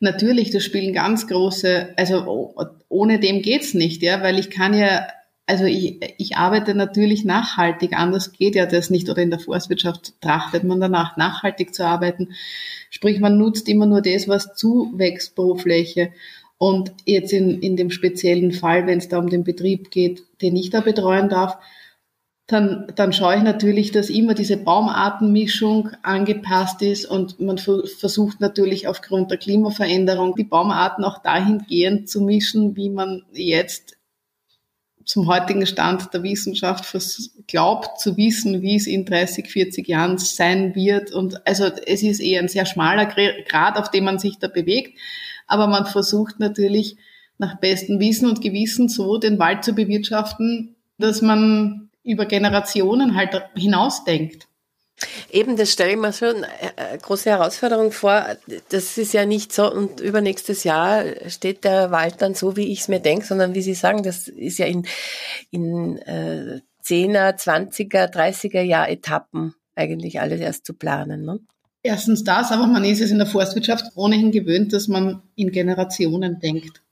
Natürlich, 0.00 0.50
das 0.50 0.64
spielen 0.64 0.92
ganz 0.92 1.26
große, 1.26 1.94
also 1.96 2.54
ohne 2.88 3.18
dem 3.18 3.42
geht's 3.42 3.74
nicht, 3.74 4.02
ja, 4.02 4.22
weil 4.22 4.38
ich 4.38 4.50
kann 4.50 4.74
ja, 4.74 5.06
also 5.46 5.64
ich, 5.64 5.98
ich 6.18 6.36
arbeite 6.36 6.74
natürlich 6.74 7.24
nachhaltig, 7.24 7.94
anders 7.94 8.32
geht 8.32 8.54
ja 8.54 8.66
das 8.66 8.90
nicht, 8.90 9.08
oder 9.08 9.22
in 9.22 9.30
der 9.30 9.40
Forstwirtschaft 9.40 10.20
trachtet 10.20 10.64
man 10.64 10.80
danach, 10.80 11.16
nachhaltig 11.16 11.74
zu 11.74 11.84
arbeiten. 11.84 12.34
Sprich, 12.90 13.20
man 13.20 13.38
nutzt 13.38 13.68
immer 13.68 13.86
nur 13.86 14.02
das, 14.02 14.28
was 14.28 14.54
zuwächst 14.54 15.34
pro 15.34 15.56
Fläche. 15.56 16.12
Und 16.58 16.92
jetzt 17.06 17.32
in, 17.32 17.60
in 17.60 17.76
dem 17.76 17.90
speziellen 17.90 18.52
Fall, 18.52 18.86
wenn 18.86 18.98
es 18.98 19.08
da 19.08 19.18
um 19.18 19.30
den 19.30 19.44
Betrieb 19.44 19.90
geht, 19.90 20.22
den 20.42 20.56
ich 20.56 20.70
da 20.70 20.80
betreuen 20.80 21.28
darf, 21.28 21.56
dann, 22.48 22.90
dann 22.96 23.12
schaue 23.12 23.36
ich 23.36 23.42
natürlich, 23.42 23.92
dass 23.92 24.10
immer 24.10 24.34
diese 24.34 24.56
Baumartenmischung 24.56 25.90
angepasst 26.02 26.82
ist 26.82 27.06
und 27.06 27.38
man 27.38 27.58
versucht 27.58 28.40
natürlich 28.40 28.88
aufgrund 28.88 29.30
der 29.30 29.38
Klimaveränderung 29.38 30.34
die 30.34 30.44
Baumarten 30.44 31.04
auch 31.04 31.22
dahingehend 31.22 32.08
zu 32.08 32.20
mischen, 32.20 32.74
wie 32.74 32.90
man 32.90 33.22
jetzt 33.32 33.96
zum 35.04 35.26
heutigen 35.26 35.66
Stand 35.66 36.12
der 36.12 36.22
Wissenschaft 36.22 36.84
glaubt 37.46 38.00
zu 38.00 38.16
wissen, 38.16 38.60
wie 38.60 38.76
es 38.76 38.86
in 38.86 39.04
30, 39.04 39.48
40 39.48 39.86
Jahren 39.86 40.18
sein 40.18 40.74
wird. 40.74 41.12
Und 41.12 41.46
also 41.46 41.64
es 41.64 42.02
ist 42.02 42.20
eher 42.20 42.40
ein 42.40 42.48
sehr 42.48 42.66
schmaler 42.66 43.06
Grad, 43.06 43.76
auf 43.76 43.90
dem 43.90 44.04
man 44.04 44.18
sich 44.18 44.38
da 44.38 44.48
bewegt 44.48 44.98
aber 45.48 45.66
man 45.66 45.86
versucht 45.86 46.38
natürlich 46.38 46.96
nach 47.38 47.58
bestem 47.58 47.98
Wissen 47.98 48.28
und 48.28 48.40
Gewissen 48.40 48.88
so 48.88 49.18
den 49.18 49.38
Wald 49.40 49.64
zu 49.64 49.72
bewirtschaften, 49.72 50.76
dass 50.98 51.22
man 51.22 51.87
über 52.08 52.26
Generationen 52.26 53.14
halt 53.14 53.40
hinausdenkt. 53.54 54.48
Eben, 55.30 55.56
das 55.56 55.70
stelle 55.70 55.92
ich 55.92 55.96
mir 55.96 56.12
schon 56.12 56.44
eine 56.76 56.98
große 56.98 57.30
Herausforderung 57.30 57.92
vor. 57.92 58.24
Das 58.70 58.98
ist 58.98 59.12
ja 59.12 59.26
nicht 59.26 59.52
so 59.52 59.72
und 59.72 60.00
übernächstes 60.00 60.64
Jahr 60.64 61.04
steht 61.28 61.62
der 61.64 61.92
Wald 61.92 62.20
dann 62.20 62.34
so, 62.34 62.56
wie 62.56 62.72
ich 62.72 62.80
es 62.80 62.88
mir 62.88 62.98
denke, 62.98 63.24
sondern 63.24 63.54
wie 63.54 63.62
Sie 63.62 63.74
sagen, 63.74 64.02
das 64.02 64.26
ist 64.26 64.58
ja 64.58 64.66
in, 64.66 64.86
in 65.50 65.98
äh, 65.98 66.60
10er, 66.84 67.38
20er, 67.38 68.12
30er 68.12 68.62
Jahr 68.62 68.88
Etappen 68.88 69.54
eigentlich 69.76 70.20
alles 70.20 70.40
erst 70.40 70.66
zu 70.66 70.74
planen. 70.74 71.24
Ne? 71.24 71.38
Erstens 71.82 72.24
das, 72.24 72.50
aber 72.50 72.66
man 72.66 72.84
ist 72.84 73.00
es 73.00 73.12
in 73.12 73.18
der 73.18 73.28
Forstwirtschaft 73.28 73.92
ohnehin 73.94 74.32
gewöhnt, 74.32 74.72
dass 74.72 74.88
man 74.88 75.22
in 75.36 75.52
Generationen 75.52 76.40
denkt. 76.40 76.82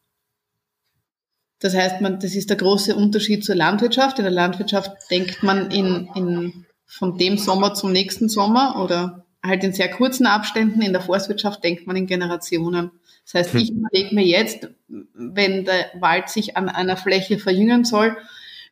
Das 1.60 1.74
heißt, 1.74 2.00
man, 2.00 2.20
das 2.20 2.34
ist 2.34 2.50
der 2.50 2.56
große 2.56 2.94
Unterschied 2.94 3.44
zur 3.44 3.54
Landwirtschaft. 3.54 4.18
In 4.18 4.24
der 4.24 4.32
Landwirtschaft 4.32 4.92
denkt 5.10 5.42
man 5.42 5.70
in, 5.70 6.08
in, 6.14 6.66
von 6.84 7.16
dem 7.16 7.38
Sommer 7.38 7.74
zum 7.74 7.92
nächsten 7.92 8.28
Sommer 8.28 8.82
oder 8.82 9.24
halt 9.42 9.64
in 9.64 9.72
sehr 9.72 9.90
kurzen 9.90 10.26
Abständen. 10.26 10.82
In 10.82 10.92
der 10.92 11.00
Forstwirtschaft 11.00 11.64
denkt 11.64 11.86
man 11.86 11.96
in 11.96 12.06
Generationen. 12.06 12.90
Das 13.24 13.34
heißt, 13.34 13.54
ich 13.54 13.70
hm. 13.70 13.78
überlege 13.78 14.14
mir 14.14 14.26
jetzt, 14.26 14.68
wenn 14.88 15.64
der 15.64 15.86
Wald 15.98 16.28
sich 16.28 16.56
an 16.56 16.68
einer 16.68 16.96
Fläche 16.96 17.38
verjüngen 17.38 17.84
soll, 17.84 18.16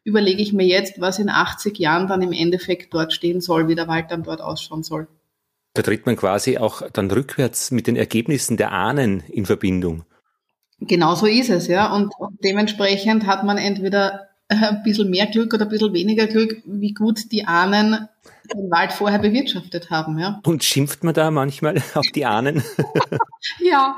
überlege 0.04 0.42
ich 0.42 0.52
mir 0.52 0.66
jetzt, 0.66 1.00
was 1.00 1.18
in 1.18 1.30
80 1.30 1.78
Jahren 1.78 2.06
dann 2.06 2.20
im 2.20 2.32
Endeffekt 2.32 2.92
dort 2.92 3.12
stehen 3.14 3.40
soll, 3.40 3.68
wie 3.68 3.74
der 3.74 3.88
Wald 3.88 4.10
dann 4.10 4.22
dort 4.22 4.42
ausschauen 4.42 4.82
soll. 4.82 5.08
Da 5.72 5.82
tritt 5.82 6.06
man 6.06 6.16
quasi 6.16 6.58
auch 6.58 6.82
dann 6.92 7.10
rückwärts 7.10 7.70
mit 7.72 7.86
den 7.86 7.96
Ergebnissen 7.96 8.56
der 8.56 8.70
Ahnen 8.70 9.24
in 9.28 9.46
Verbindung. 9.46 10.04
Genau 10.78 11.14
so 11.14 11.26
ist 11.26 11.50
es, 11.50 11.66
ja. 11.66 11.92
Und 11.94 12.12
dementsprechend 12.44 13.26
hat 13.26 13.44
man 13.44 13.58
entweder 13.58 14.28
ein 14.48 14.82
bisschen 14.82 15.10
mehr 15.10 15.26
Glück 15.26 15.54
oder 15.54 15.64
ein 15.64 15.70
bisschen 15.70 15.92
weniger 15.94 16.26
Glück, 16.26 16.62
wie 16.66 16.92
gut 16.92 17.32
die 17.32 17.46
Ahnen 17.46 18.08
den 18.52 18.70
Wald 18.70 18.92
vorher 18.92 19.18
bewirtschaftet 19.18 19.90
haben, 19.90 20.18
ja. 20.18 20.40
Und 20.44 20.64
schimpft 20.64 21.02
man 21.02 21.14
da 21.14 21.30
manchmal 21.30 21.76
auf 21.94 22.06
die 22.14 22.26
Ahnen? 22.26 22.62
ja. 23.60 23.96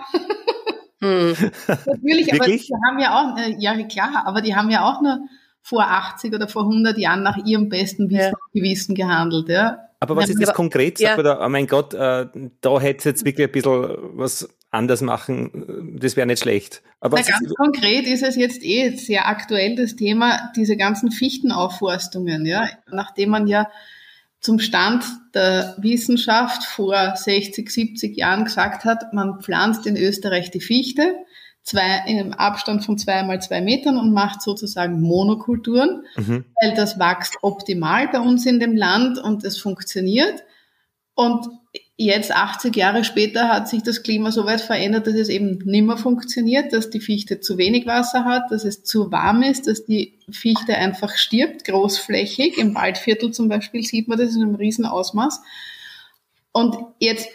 Hm. 1.00 1.34
Natürlich, 1.66 2.32
aber 2.32 2.46
die 2.46 2.70
haben 2.86 2.98
ja 2.98 3.20
auch, 3.20 3.38
äh, 3.38 3.56
ja 3.58 3.82
klar, 3.86 4.22
aber 4.24 4.40
die 4.40 4.54
haben 4.54 4.70
ja 4.70 4.88
auch 4.88 5.02
nur 5.02 5.18
vor 5.62 5.82
80 5.82 6.32
oder 6.32 6.48
vor 6.48 6.62
100 6.62 6.96
Jahren 6.96 7.22
nach 7.22 7.36
ihrem 7.44 7.68
besten 7.68 8.08
Wissen 8.08 8.32
ja. 8.32 8.32
Gewissen 8.54 8.94
gehandelt, 8.94 9.48
ja. 9.48 9.78
Aber 9.98 10.16
was 10.16 10.28
ist 10.28 10.40
das 10.40 10.54
konkret? 10.54 10.98
Sagt 10.98 11.10
ja. 11.10 11.16
man 11.16 11.24
da, 11.24 11.44
oh 11.44 11.48
mein 11.48 11.66
Gott, 11.66 11.92
äh, 11.94 12.26
da 12.60 12.80
hätte 12.80 13.08
jetzt 13.08 13.24
wirklich 13.24 13.48
ein 13.48 13.52
bisschen 13.52 13.96
was 14.12 14.48
anders 14.76 15.00
machen, 15.00 15.96
das 15.98 16.16
wäre 16.16 16.26
nicht 16.26 16.42
schlecht. 16.42 16.82
Aber 17.00 17.18
Na, 17.18 17.24
ganz 17.24 17.54
konkret 17.54 18.06
ist 18.06 18.22
es 18.22 18.36
jetzt 18.36 18.62
eh 18.62 18.96
sehr 18.96 19.26
aktuell 19.28 19.74
das 19.76 19.96
Thema, 19.96 20.52
diese 20.54 20.76
ganzen 20.76 21.10
Fichtenaufforstungen, 21.10 22.46
ja, 22.46 22.68
nachdem 22.90 23.30
man 23.30 23.46
ja 23.46 23.68
zum 24.40 24.58
Stand 24.60 25.04
der 25.34 25.74
Wissenschaft 25.78 26.64
vor 26.64 27.14
60, 27.16 27.68
70 27.68 28.16
Jahren 28.16 28.44
gesagt 28.44 28.84
hat, 28.84 29.12
man 29.12 29.40
pflanzt 29.40 29.86
in 29.86 29.96
Österreich 29.96 30.50
die 30.50 30.60
Fichte, 30.60 31.14
zwei, 31.66 32.04
im 32.06 32.32
Abstand 32.32 32.84
von 32.84 32.96
zwei 32.96 33.24
mal 33.24 33.42
zwei 33.42 33.60
Metern 33.60 33.98
und 33.98 34.12
macht 34.12 34.40
sozusagen 34.40 35.00
Monokulturen, 35.00 36.04
mhm. 36.16 36.44
weil 36.62 36.74
das 36.74 36.98
wächst 36.98 37.38
optimal 37.42 38.08
bei 38.08 38.20
uns 38.20 38.46
in 38.46 38.60
dem 38.60 38.76
Land 38.76 39.18
und 39.18 39.42
es 39.42 39.58
funktioniert. 39.58 40.44
Und 41.14 41.48
jetzt 41.96 42.30
80 42.30 42.76
Jahre 42.76 43.04
später 43.04 43.48
hat 43.48 43.68
sich 43.68 43.82
das 43.82 44.02
Klima 44.02 44.30
so 44.30 44.44
weit 44.44 44.60
verändert, 44.60 45.06
dass 45.06 45.14
es 45.14 45.28
eben 45.28 45.58
nimmer 45.64 45.96
funktioniert, 45.96 46.72
dass 46.72 46.90
die 46.90 47.00
Fichte 47.00 47.40
zu 47.40 47.56
wenig 47.56 47.86
Wasser 47.86 48.24
hat, 48.24 48.50
dass 48.50 48.64
es 48.64 48.84
zu 48.84 49.10
warm 49.10 49.42
ist, 49.42 49.66
dass 49.66 49.84
die 49.84 50.18
Fichte 50.30 50.76
einfach 50.76 51.16
stirbt, 51.16 51.64
großflächig. 51.64 52.58
Im 52.58 52.74
Waldviertel 52.74 53.32
zum 53.32 53.48
Beispiel 53.48 53.82
sieht 53.82 54.08
man 54.08 54.18
das 54.18 54.34
in 54.34 54.42
einem 54.42 54.56
Riesenausmaß. 54.56 55.40
Und 56.52 56.76
jetzt 56.98 57.28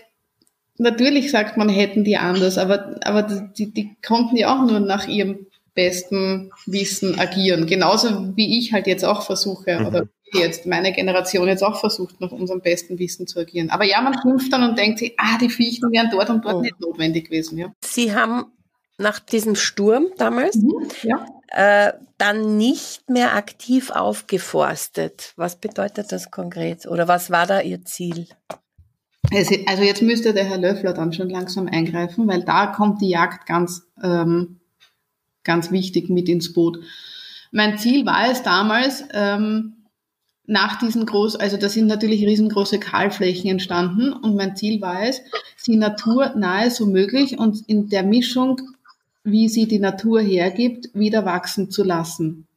natürlich 0.77 1.31
sagt 1.31 1.57
man, 1.57 1.69
hätten 1.69 2.03
die 2.03 2.17
anders, 2.17 2.57
aber, 2.57 2.99
aber 3.03 3.23
die, 3.23 3.71
die 3.71 3.95
konnten 4.05 4.35
ja 4.37 4.53
auch 4.53 4.67
nur 4.67 4.79
nach 4.79 5.07
ihrem 5.07 5.47
besten 5.73 6.51
Wissen 6.65 7.19
agieren. 7.19 7.65
Genauso 7.65 8.35
wie 8.35 8.59
ich 8.59 8.73
halt 8.73 8.87
jetzt 8.87 9.05
auch 9.05 9.25
versuche, 9.25 9.79
mhm. 9.79 9.85
oder 9.87 10.07
jetzt 10.33 10.65
meine 10.65 10.93
Generation 10.93 11.47
jetzt 11.47 11.63
auch 11.63 11.79
versucht, 11.79 12.21
nach 12.21 12.31
unserem 12.31 12.61
besten 12.61 12.99
Wissen 12.99 13.27
zu 13.27 13.39
agieren. 13.39 13.69
Aber 13.69 13.83
ja, 13.83 14.01
man 14.01 14.15
schimpft 14.21 14.51
dann 14.53 14.63
und 14.63 14.77
denkt 14.77 14.99
sich, 14.99 15.13
ah, 15.17 15.37
die 15.39 15.49
Fichten 15.49 15.91
wären 15.91 16.09
dort 16.11 16.29
und 16.29 16.45
dort 16.45 16.55
oh. 16.55 16.61
nicht 16.61 16.79
notwendig 16.79 17.25
gewesen. 17.25 17.57
Ja. 17.57 17.73
Sie 17.83 18.15
haben 18.15 18.45
nach 18.97 19.19
diesem 19.19 19.55
Sturm 19.55 20.07
damals 20.17 20.55
mhm, 20.55 20.87
ja. 21.03 21.25
äh, 21.49 21.93
dann 22.17 22.57
nicht 22.57 23.09
mehr 23.09 23.35
aktiv 23.35 23.89
aufgeforstet. 23.89 25.33
Was 25.35 25.55
bedeutet 25.55 26.11
das 26.11 26.31
konkret? 26.31 26.85
Oder 26.85 27.07
was 27.07 27.31
war 27.31 27.47
da 27.47 27.61
Ihr 27.61 27.83
Ziel? 27.83 28.27
Also 29.33 29.83
jetzt 29.83 30.01
müsste 30.01 30.33
der 30.33 30.45
Herr 30.45 30.57
Löffler 30.57 30.93
dann 30.93 31.13
schon 31.13 31.29
langsam 31.29 31.67
eingreifen, 31.67 32.27
weil 32.27 32.43
da 32.43 32.67
kommt 32.67 33.01
die 33.01 33.09
Jagd 33.09 33.45
ganz, 33.47 33.83
ähm, 34.03 34.60
ganz 35.43 35.71
wichtig 35.71 36.09
mit 36.09 36.29
ins 36.29 36.53
Boot. 36.53 36.79
Mein 37.51 37.77
Ziel 37.77 38.05
war 38.05 38.31
es 38.31 38.43
damals, 38.43 39.03
ähm, 39.13 39.81
nach 40.47 40.79
diesen 40.79 41.05
groß, 41.05 41.37
also 41.37 41.57
da 41.57 41.69
sind 41.69 41.87
natürlich 41.87 42.25
riesengroße 42.25 42.79
Kahlflächen 42.79 43.49
entstanden 43.49 44.11
und 44.11 44.35
mein 44.35 44.55
Ziel 44.55 44.81
war 44.81 45.03
es, 45.03 45.21
sie 45.55 45.77
naturnahe 45.77 46.69
so 46.71 46.85
möglich 46.87 47.37
und 47.37 47.63
in 47.67 47.89
der 47.89 48.03
Mischung, 48.03 48.59
wie 49.23 49.47
sie 49.47 49.67
die 49.67 49.79
Natur 49.79 50.19
hergibt, 50.19 50.89
wieder 50.93 51.25
wachsen 51.25 51.69
zu 51.69 51.83
lassen. 51.83 52.47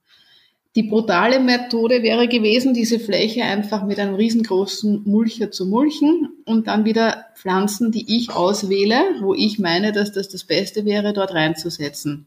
Die 0.77 0.83
brutale 0.83 1.39
Methode 1.39 2.03
wäre 2.03 2.27
gewesen, 2.27 2.75
diese 2.75 2.99
Fläche 2.99 3.45
einfach 3.45 3.85
mit 3.85 4.01
einem 4.01 4.17
riesengroßen 4.17 5.03
Mulcher 5.05 5.53
zu 5.53 5.67
mulchen 5.67 6.31
und 6.47 6.67
dann 6.67 6.85
wieder 6.85 7.27
Pflanzen, 7.37 7.93
die 7.93 8.17
ich 8.17 8.33
auswähle, 8.33 8.97
wo 9.21 9.35
ich 9.35 9.61
meine, 9.61 9.93
dass 9.93 10.11
das 10.11 10.29
das 10.29 10.43
Beste 10.43 10.85
wäre, 10.85 11.13
dort 11.13 11.33
reinzusetzen. 11.33 12.27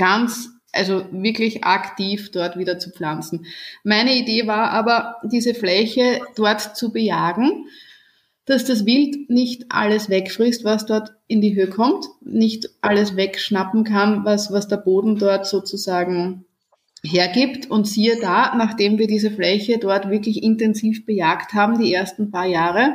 Ganz, 0.00 0.48
also 0.72 1.04
wirklich 1.12 1.62
aktiv 1.64 2.30
dort 2.30 2.56
wieder 2.56 2.78
zu 2.78 2.90
pflanzen. 2.90 3.44
Meine 3.84 4.16
Idee 4.16 4.46
war 4.46 4.70
aber, 4.70 5.16
diese 5.30 5.52
Fläche 5.52 6.22
dort 6.36 6.74
zu 6.74 6.90
bejagen, 6.90 7.66
dass 8.46 8.64
das 8.64 8.86
Wild 8.86 9.28
nicht 9.28 9.66
alles 9.68 10.08
wegfrisst, 10.08 10.64
was 10.64 10.86
dort 10.86 11.12
in 11.26 11.42
die 11.42 11.54
Höhe 11.54 11.68
kommt, 11.68 12.06
nicht 12.22 12.70
alles 12.80 13.14
wegschnappen 13.14 13.84
kann, 13.84 14.24
was, 14.24 14.50
was 14.50 14.68
der 14.68 14.78
Boden 14.78 15.18
dort 15.18 15.46
sozusagen 15.46 16.46
hergibt. 17.04 17.70
Und 17.70 17.86
siehe 17.86 18.18
da, 18.18 18.54
nachdem 18.56 18.96
wir 18.96 19.06
diese 19.06 19.30
Fläche 19.30 19.76
dort 19.76 20.08
wirklich 20.08 20.42
intensiv 20.42 21.04
bejagt 21.04 21.52
haben, 21.52 21.78
die 21.78 21.92
ersten 21.92 22.30
paar 22.30 22.46
Jahre, 22.46 22.94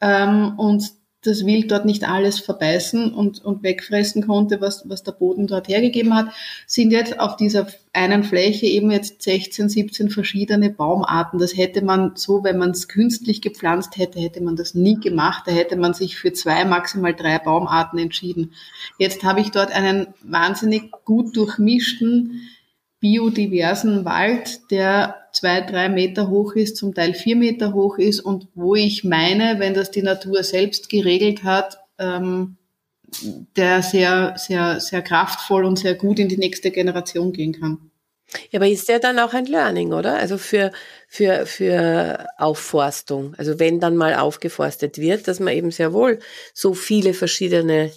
ähm, 0.00 0.54
und 0.56 0.90
das 1.26 1.44
Wild 1.46 1.70
dort 1.70 1.84
nicht 1.84 2.08
alles 2.08 2.38
verbeißen 2.38 3.12
und, 3.12 3.44
und 3.44 3.62
wegfressen 3.62 4.26
konnte, 4.26 4.60
was, 4.60 4.88
was 4.88 5.02
der 5.02 5.12
Boden 5.12 5.46
dort 5.46 5.68
hergegeben 5.68 6.14
hat, 6.14 6.28
sind 6.66 6.90
jetzt 6.90 7.18
auf 7.18 7.36
dieser 7.36 7.66
einen 7.92 8.24
Fläche 8.24 8.66
eben 8.66 8.90
jetzt 8.90 9.22
16, 9.22 9.68
17 9.68 10.10
verschiedene 10.10 10.70
Baumarten. 10.70 11.38
Das 11.38 11.56
hätte 11.56 11.82
man 11.82 12.12
so, 12.16 12.44
wenn 12.44 12.58
man 12.58 12.70
es 12.70 12.88
künstlich 12.88 13.40
gepflanzt 13.40 13.96
hätte, 13.96 14.20
hätte 14.20 14.42
man 14.42 14.56
das 14.56 14.74
nie 14.74 15.00
gemacht. 15.00 15.44
Da 15.46 15.52
hätte 15.52 15.76
man 15.76 15.94
sich 15.94 16.16
für 16.16 16.32
zwei, 16.32 16.64
maximal 16.64 17.14
drei 17.14 17.38
Baumarten 17.38 17.98
entschieden. 17.98 18.52
Jetzt 18.98 19.22
habe 19.24 19.40
ich 19.40 19.50
dort 19.50 19.72
einen 19.72 20.08
wahnsinnig 20.22 20.90
gut 21.04 21.36
durchmischten 21.36 22.42
biodiversen 23.04 24.06
Wald, 24.06 24.70
der 24.70 25.26
zwei, 25.30 25.60
drei 25.60 25.90
Meter 25.90 26.30
hoch 26.30 26.54
ist, 26.54 26.78
zum 26.78 26.94
Teil 26.94 27.12
vier 27.12 27.36
Meter 27.36 27.74
hoch 27.74 27.98
ist 27.98 28.20
und 28.20 28.48
wo 28.54 28.74
ich 28.74 29.04
meine, 29.04 29.56
wenn 29.58 29.74
das 29.74 29.90
die 29.90 30.00
Natur 30.00 30.42
selbst 30.42 30.88
geregelt 30.88 31.44
hat, 31.44 31.76
ähm, 31.98 32.56
der 33.56 33.82
sehr, 33.82 34.36
sehr, 34.38 34.80
sehr 34.80 35.02
kraftvoll 35.02 35.66
und 35.66 35.78
sehr 35.78 35.96
gut 35.96 36.18
in 36.18 36.30
die 36.30 36.38
nächste 36.38 36.70
Generation 36.70 37.34
gehen 37.34 37.52
kann. 37.52 37.90
Ja, 38.50 38.58
aber 38.58 38.68
ist 38.68 38.88
der 38.88 39.00
dann 39.00 39.18
auch 39.18 39.34
ein 39.34 39.44
Learning, 39.44 39.92
oder? 39.92 40.16
Also 40.16 40.38
für, 40.38 40.72
für, 41.06 41.44
für 41.44 42.26
Aufforstung. 42.38 43.34
Also 43.36 43.58
wenn 43.58 43.80
dann 43.80 43.96
mal 43.96 44.14
aufgeforstet 44.14 44.96
wird, 44.96 45.28
dass 45.28 45.40
man 45.40 45.52
eben 45.52 45.70
sehr 45.70 45.92
wohl 45.92 46.20
so 46.54 46.72
viele 46.72 47.12
verschiedene 47.12 47.92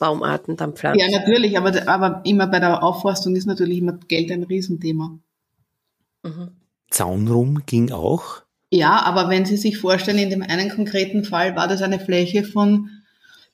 Baumarten 0.00 0.56
dann 0.56 0.72
pflanzen. 0.72 0.98
Ja, 0.98 1.16
natürlich, 1.16 1.56
aber, 1.56 1.86
aber 1.86 2.22
immer 2.24 2.48
bei 2.48 2.58
der 2.58 2.82
Aufforstung 2.82 3.36
ist 3.36 3.46
natürlich 3.46 3.78
immer 3.78 3.98
Geld 4.08 4.32
ein 4.32 4.42
Riesenthema. 4.42 5.20
Mhm. 6.24 6.48
Zaunrum 6.90 7.62
ging 7.66 7.92
auch? 7.92 8.42
Ja, 8.70 9.02
aber 9.02 9.28
wenn 9.28 9.44
Sie 9.44 9.56
sich 9.56 9.78
vorstellen, 9.78 10.18
in 10.18 10.30
dem 10.30 10.42
einen 10.42 10.70
konkreten 10.70 11.24
Fall 11.24 11.54
war 11.54 11.68
das 11.68 11.82
eine 11.82 12.00
Fläche 12.00 12.44
von 12.44 12.90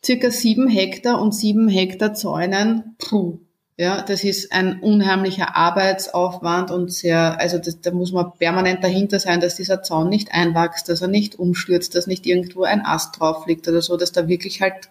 circa 0.04 0.30
sieben 0.30 0.68
Hektar 0.68 1.20
und 1.20 1.34
sieben 1.34 1.68
Hektar 1.68 2.14
Zäunen. 2.14 2.94
Puh. 2.98 3.38
Ja, 3.78 4.00
das 4.00 4.24
ist 4.24 4.52
ein 4.52 4.80
unheimlicher 4.80 5.54
Arbeitsaufwand 5.54 6.70
und 6.70 6.90
sehr, 6.90 7.38
also 7.38 7.58
das, 7.58 7.80
da 7.82 7.90
muss 7.90 8.10
man 8.10 8.32
permanent 8.38 8.82
dahinter 8.82 9.18
sein, 9.18 9.40
dass 9.40 9.56
dieser 9.56 9.82
Zaun 9.82 10.08
nicht 10.08 10.32
einwächst, 10.32 10.88
dass 10.88 11.02
er 11.02 11.08
nicht 11.08 11.38
umstürzt, 11.38 11.94
dass 11.94 12.06
nicht 12.06 12.24
irgendwo 12.24 12.62
ein 12.62 12.86
Ast 12.86 13.20
drauf 13.20 13.46
liegt 13.46 13.68
oder 13.68 13.82
so, 13.82 13.98
dass 13.98 14.12
da 14.12 14.28
wirklich 14.28 14.62
halt 14.62 14.88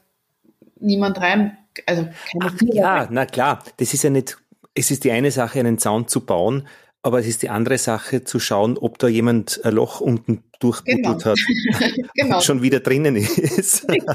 niemand 0.85 1.19
rein, 1.19 1.57
also 1.85 2.03
keine 2.03 2.45
Ach, 2.45 2.53
Ja, 2.61 3.07
na 3.11 3.25
klar, 3.25 3.63
das 3.77 3.93
ist 3.93 4.03
ja 4.03 4.09
nicht, 4.09 4.37
es 4.73 4.91
ist 4.91 5.03
die 5.03 5.11
eine 5.11 5.31
Sache, 5.31 5.59
einen 5.59 5.77
Zaun 5.77 6.07
zu 6.07 6.21
bauen, 6.21 6.67
aber 7.05 7.19
es 7.19 7.27
ist 7.27 7.43
die 7.43 7.49
andere 7.49 7.77
Sache 7.77 8.23
zu 8.23 8.39
schauen, 8.39 8.79
ob 8.79 8.97
da 8.97 9.07
jemand 9.07 9.63
ein 9.63 9.73
Loch 9.75 10.01
unten 10.01 10.43
durchbuddelt 10.59 11.03
genau. 11.03 11.23
hat 11.23 11.37
genau. 12.15 12.37
und 12.37 12.43
schon 12.43 12.63
wieder 12.63 12.79
drinnen 12.79 13.15
ist. 13.15 13.87
Richtig. 13.89 14.07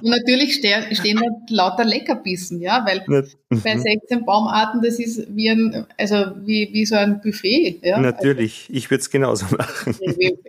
Und 0.00 0.04
natürlich 0.04 0.54
stehen, 0.54 0.94
stehen 0.94 1.16
da 1.16 1.26
lauter 1.52 1.84
Leckerbissen, 1.84 2.60
ja, 2.60 2.86
weil 2.86 3.02
mhm. 3.06 3.62
bei 3.62 3.76
16 3.76 4.24
Baumarten, 4.24 4.80
das 4.80 5.00
ist 5.00 5.26
wie 5.34 5.50
ein, 5.50 5.86
also 5.98 6.16
wie, 6.44 6.68
wie 6.72 6.86
so 6.86 6.94
ein 6.94 7.20
Buffet. 7.20 7.80
Ja? 7.82 7.98
Natürlich, 7.98 8.66
also, 8.68 8.78
ich 8.78 8.90
würde 8.92 9.00
es 9.00 9.10
genauso 9.10 9.46
machen. 9.58 9.96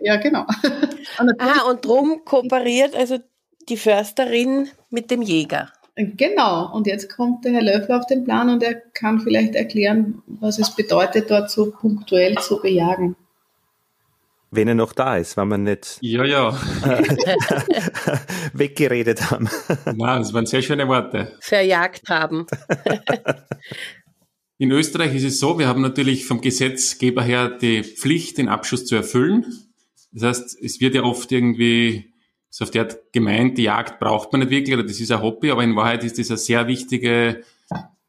Ja, 0.02 0.16
genau. 0.16 0.46
Und 1.18 1.32
ah, 1.40 1.68
und 1.68 1.84
drum 1.84 2.24
kooperiert 2.24 2.94
also 2.94 3.18
die 3.68 3.76
Försterin 3.76 4.68
mit 4.90 5.10
dem 5.10 5.22
Jäger. 5.22 5.72
Genau, 5.94 6.74
und 6.74 6.86
jetzt 6.86 7.14
kommt 7.14 7.44
der 7.44 7.52
Herr 7.52 7.62
Löffler 7.62 7.98
auf 7.98 8.06
den 8.06 8.24
Plan 8.24 8.48
und 8.48 8.62
er 8.62 8.74
kann 8.74 9.20
vielleicht 9.20 9.54
erklären, 9.54 10.22
was 10.26 10.58
es 10.58 10.74
bedeutet, 10.74 11.30
dort 11.30 11.50
so 11.50 11.70
punktuell 11.70 12.36
zu 12.38 12.60
bejagen. 12.60 13.14
Wenn 14.50 14.68
er 14.68 14.74
noch 14.74 14.92
da 14.92 15.16
ist, 15.16 15.36
wenn 15.36 15.48
wir 15.48 15.58
nicht 15.58 15.98
ja, 16.00 16.24
ja. 16.24 16.58
weggeredet 18.52 19.30
haben. 19.30 19.48
Nein, 19.86 20.22
das 20.22 20.34
waren 20.34 20.46
sehr 20.46 20.62
schöne 20.62 20.88
Worte. 20.88 21.36
Verjagt 21.40 22.08
haben. 22.08 22.46
In 24.58 24.70
Österreich 24.70 25.14
ist 25.14 25.24
es 25.24 25.40
so, 25.40 25.58
wir 25.58 25.68
haben 25.68 25.82
natürlich 25.82 26.26
vom 26.26 26.40
Gesetzgeber 26.40 27.22
her 27.22 27.48
die 27.48 27.82
Pflicht, 27.82 28.38
den 28.38 28.48
Abschuss 28.48 28.86
zu 28.86 28.94
erfüllen. 28.94 29.46
Das 30.12 30.22
heißt, 30.22 30.62
es 30.62 30.80
wird 30.80 30.94
ja 30.94 31.02
oft 31.02 31.32
irgendwie 31.32 32.11
so 32.54 32.66
auf 32.66 32.70
der 32.70 32.82
Art 32.82 33.12
gemeint, 33.12 33.56
die 33.56 33.62
Jagd 33.62 33.98
braucht 33.98 34.30
man 34.30 34.42
nicht 34.42 34.50
wirklich 34.50 34.74
oder 34.74 34.84
das 34.84 35.00
ist 35.00 35.10
ein 35.10 35.22
Hobby, 35.22 35.50
aber 35.50 35.64
in 35.64 35.74
Wahrheit 35.74 36.04
ist 36.04 36.18
das 36.18 36.28
eine 36.30 36.36
sehr 36.36 36.66
wichtige 36.66 37.44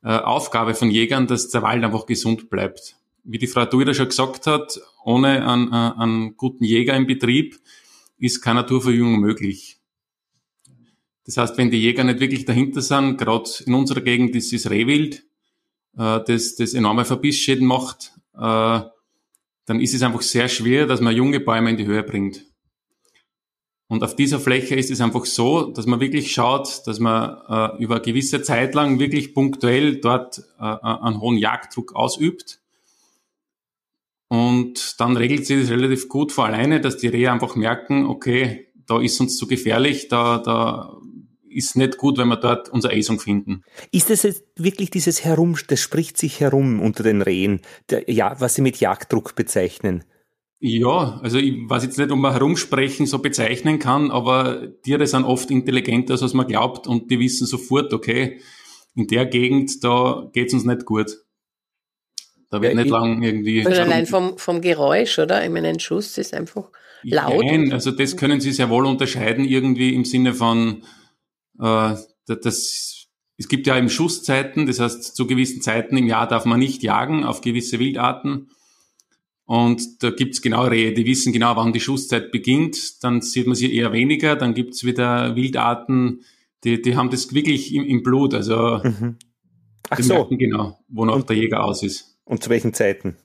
äh, 0.03 0.17
Aufgabe 0.17 0.75
von 0.75 0.91
Jägern, 0.91 1.27
dass 1.27 1.47
der 1.47 1.61
Wald 1.61 1.81
einfach 1.81 2.05
gesund 2.05 2.49
bleibt. 2.49 2.97
Wie 3.23 3.37
die 3.37 3.47
Frau 3.47 3.63
Duida 3.63 3.93
schon 3.93 4.09
gesagt 4.09 4.45
hat, 4.45 4.81
ohne 5.05 5.47
einen, 5.47 5.71
äh, 5.71 5.93
einen 5.97 6.35
guten 6.35 6.65
Jäger 6.65 6.93
im 6.93 7.07
Betrieb 7.07 7.57
ist 8.17 8.41
keine 8.41 8.59
Naturverjüngung 8.59 9.21
möglich. 9.21 9.77
Das 11.23 11.37
heißt, 11.37 11.57
wenn 11.57 11.71
die 11.71 11.81
Jäger 11.81 12.03
nicht 12.03 12.19
wirklich 12.19 12.43
dahinter 12.43 12.81
sind, 12.81 13.17
gerade 13.17 13.49
in 13.65 13.73
unserer 13.73 14.01
Gegend 14.01 14.35
ist 14.35 14.51
es 14.51 14.69
Rehwild, 14.69 15.23
äh, 15.97 16.19
das, 16.27 16.55
das 16.55 16.73
enorme 16.73 17.05
Verbissschäden 17.05 17.65
macht, 17.65 18.11
äh, 18.35 18.81
dann 19.65 19.79
ist 19.79 19.93
es 19.93 20.03
einfach 20.03 20.21
sehr 20.21 20.49
schwer, 20.49 20.85
dass 20.85 20.99
man 20.99 21.15
junge 21.15 21.39
Bäume 21.39 21.69
in 21.69 21.77
die 21.77 21.85
Höhe 21.85 22.03
bringt. 22.03 22.43
Und 23.93 24.03
auf 24.03 24.15
dieser 24.15 24.39
Fläche 24.39 24.73
ist 24.73 24.89
es 24.89 25.01
einfach 25.01 25.23
so, 25.23 25.67
dass 25.67 25.85
man 25.85 25.99
wirklich 25.99 26.33
schaut, 26.33 26.81
dass 26.87 26.97
man 26.97 27.37
äh, 27.47 27.83
über 27.83 27.97
eine 27.97 28.03
gewisse 28.03 28.41
Zeit 28.41 28.73
lang 28.73 28.97
wirklich 28.97 29.35
punktuell 29.35 29.97
dort 30.01 30.39
äh, 30.59 30.63
äh, 30.63 30.77
einen 30.81 31.21
hohen 31.21 31.37
Jagddruck 31.37 31.95
ausübt. 31.95 32.59
Und 34.29 34.99
dann 34.99 35.15
regelt 35.15 35.45
sich 35.45 35.61
das 35.61 35.69
relativ 35.69 36.09
gut 36.09 36.31
vor 36.31 36.47
alleine, 36.47 36.81
dass 36.81 36.97
die 36.97 37.07
Rehe 37.07 37.31
einfach 37.31 37.55
merken, 37.55 38.07
okay, 38.07 38.65
da 38.87 38.99
ist 38.99 39.21
uns 39.21 39.37
zu 39.37 39.45
gefährlich, 39.45 40.07
da, 40.07 40.39
da 40.39 40.97
ist 41.47 41.75
nicht 41.75 41.99
gut, 41.99 42.17
wenn 42.17 42.29
wir 42.29 42.37
dort 42.37 42.69
unsere 42.69 42.95
Eisung 42.95 43.19
finden. 43.19 43.63
Ist 43.91 44.09
das 44.09 44.23
jetzt 44.23 44.43
wirklich 44.55 44.89
dieses 44.89 45.23
Herum, 45.23 45.55
das 45.67 45.79
spricht 45.79 46.17
sich 46.17 46.39
herum 46.39 46.79
unter 46.79 47.03
den 47.03 47.21
Rehen, 47.21 47.61
der, 47.91 48.09
ja, 48.11 48.35
was 48.39 48.55
Sie 48.55 48.63
mit 48.63 48.79
Jagddruck 48.79 49.35
bezeichnen? 49.35 50.03
Ja, 50.65 51.19
also 51.21 51.39
ich 51.39 51.55
weiß 51.67 51.83
jetzt 51.83 51.97
nicht, 51.97 52.09
ob 52.09 52.17
man 52.17 52.31
herumsprechen 52.31 53.05
so 53.05 53.19
bezeichnen 53.19 53.79
kann, 53.79 54.11
aber 54.11 54.81
Tiere 54.81 55.05
sind 55.05 55.25
oft 55.25 55.51
intelligenter, 55.51 56.13
als 56.13 56.33
man 56.33 56.47
glaubt 56.47 56.87
und 56.87 57.11
die 57.11 57.19
wissen 57.19 57.45
sofort, 57.45 57.91
okay, 57.91 58.39
in 58.95 59.07
der 59.07 59.25
Gegend, 59.25 59.83
da 59.83 60.29
geht's 60.31 60.53
uns 60.53 60.63
nicht 60.63 60.85
gut. 60.85 61.17
Da 62.49 62.61
wird 62.61 62.75
ja, 62.75 62.81
nicht 62.81 62.89
lang 62.89 63.21
irgendwie... 63.21 63.65
Also 63.67 63.81
allein 63.81 64.05
vom, 64.05 64.37
vom 64.37 64.61
Geräusch, 64.61 65.19
oder? 65.19 65.43
Ich 65.43 65.49
meine, 65.49 65.67
ein 65.67 65.81
Schuss 65.81 66.17
ist 66.17 66.33
einfach 66.33 66.69
laut. 67.01 67.43
Nein, 67.43 67.73
also 67.73 67.91
das 67.91 68.15
können 68.15 68.39
Sie 68.39 68.53
sehr 68.53 68.69
wohl 68.69 68.85
unterscheiden 68.85 69.43
irgendwie 69.43 69.93
im 69.93 70.05
Sinne 70.05 70.33
von, 70.33 70.83
äh, 71.59 71.95
das, 72.25 73.07
es 73.37 73.47
gibt 73.49 73.67
ja 73.67 73.77
eben 73.77 73.89
Schusszeiten, 73.89 74.65
das 74.67 74.79
heißt, 74.79 75.13
zu 75.13 75.27
gewissen 75.27 75.61
Zeiten 75.61 75.97
im 75.97 76.07
Jahr 76.07 76.25
darf 76.25 76.45
man 76.45 76.59
nicht 76.59 76.83
jagen 76.83 77.25
auf 77.25 77.41
gewisse 77.41 77.79
Wildarten. 77.79 78.47
Und 79.45 80.01
da 80.01 80.09
gibt's 80.11 80.41
genau 80.41 80.65
Rehe, 80.65 80.93
die 80.93 81.05
wissen 81.05 81.33
genau, 81.33 81.55
wann 81.55 81.73
die 81.73 81.79
Schusszeit 81.79 82.31
beginnt. 82.31 83.03
Dann 83.03 83.21
sieht 83.21 83.45
man 83.45 83.55
sie 83.55 83.75
eher 83.75 83.91
weniger. 83.91 84.35
Dann 84.35 84.53
gibt's 84.53 84.83
wieder 84.83 85.35
Wildarten, 85.35 86.21
die, 86.63 86.81
die 86.81 86.95
haben 86.95 87.09
das 87.09 87.33
wirklich 87.33 87.73
im, 87.73 87.83
im 87.83 88.03
Blut. 88.03 88.33
Also 88.33 88.79
mhm. 88.83 89.17
Ach 89.89 89.97
die 89.97 90.03
so. 90.03 90.13
merken 90.13 90.37
genau, 90.37 90.79
wonach 90.87 91.15
und, 91.15 91.29
der 91.29 91.35
Jäger 91.35 91.63
aus 91.63 91.83
ist. 91.83 92.17
Und 92.25 92.43
zu 92.43 92.49
welchen 92.49 92.73
Zeiten? 92.73 93.17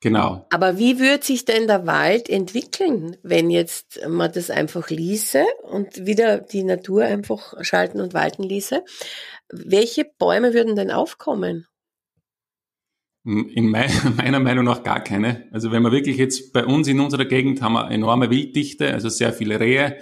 Genau. 0.00 0.46
Aber 0.50 0.78
wie 0.78 0.98
würde 0.98 1.24
sich 1.24 1.44
denn 1.44 1.68
der 1.68 1.86
Wald 1.86 2.28
entwickeln, 2.28 3.16
wenn 3.22 3.50
jetzt 3.50 4.00
man 4.08 4.32
das 4.32 4.50
einfach 4.50 4.90
ließe 4.90 5.44
und 5.62 6.06
wieder 6.06 6.38
die 6.38 6.64
Natur 6.64 7.04
einfach 7.04 7.54
schalten 7.64 8.00
und 8.00 8.12
walten 8.12 8.42
ließe? 8.42 8.84
Welche 9.48 10.04
Bäume 10.18 10.54
würden 10.54 10.74
denn 10.74 10.90
aufkommen? 10.90 11.66
In 13.24 13.70
meiner 14.16 14.40
Meinung 14.40 14.64
nach 14.64 14.82
gar 14.82 15.00
keine. 15.00 15.48
Also 15.52 15.70
wenn 15.70 15.82
wir 15.82 15.92
wirklich 15.92 16.16
jetzt 16.16 16.52
bei 16.52 16.64
uns 16.64 16.88
in 16.88 17.00
unserer 17.00 17.24
Gegend 17.24 17.62
haben 17.62 17.74
wir 17.74 17.90
enorme 17.90 18.30
Wilddichte, 18.30 18.92
also 18.92 19.08
sehr 19.08 19.32
viele 19.32 19.60
Rehe, 19.60 19.98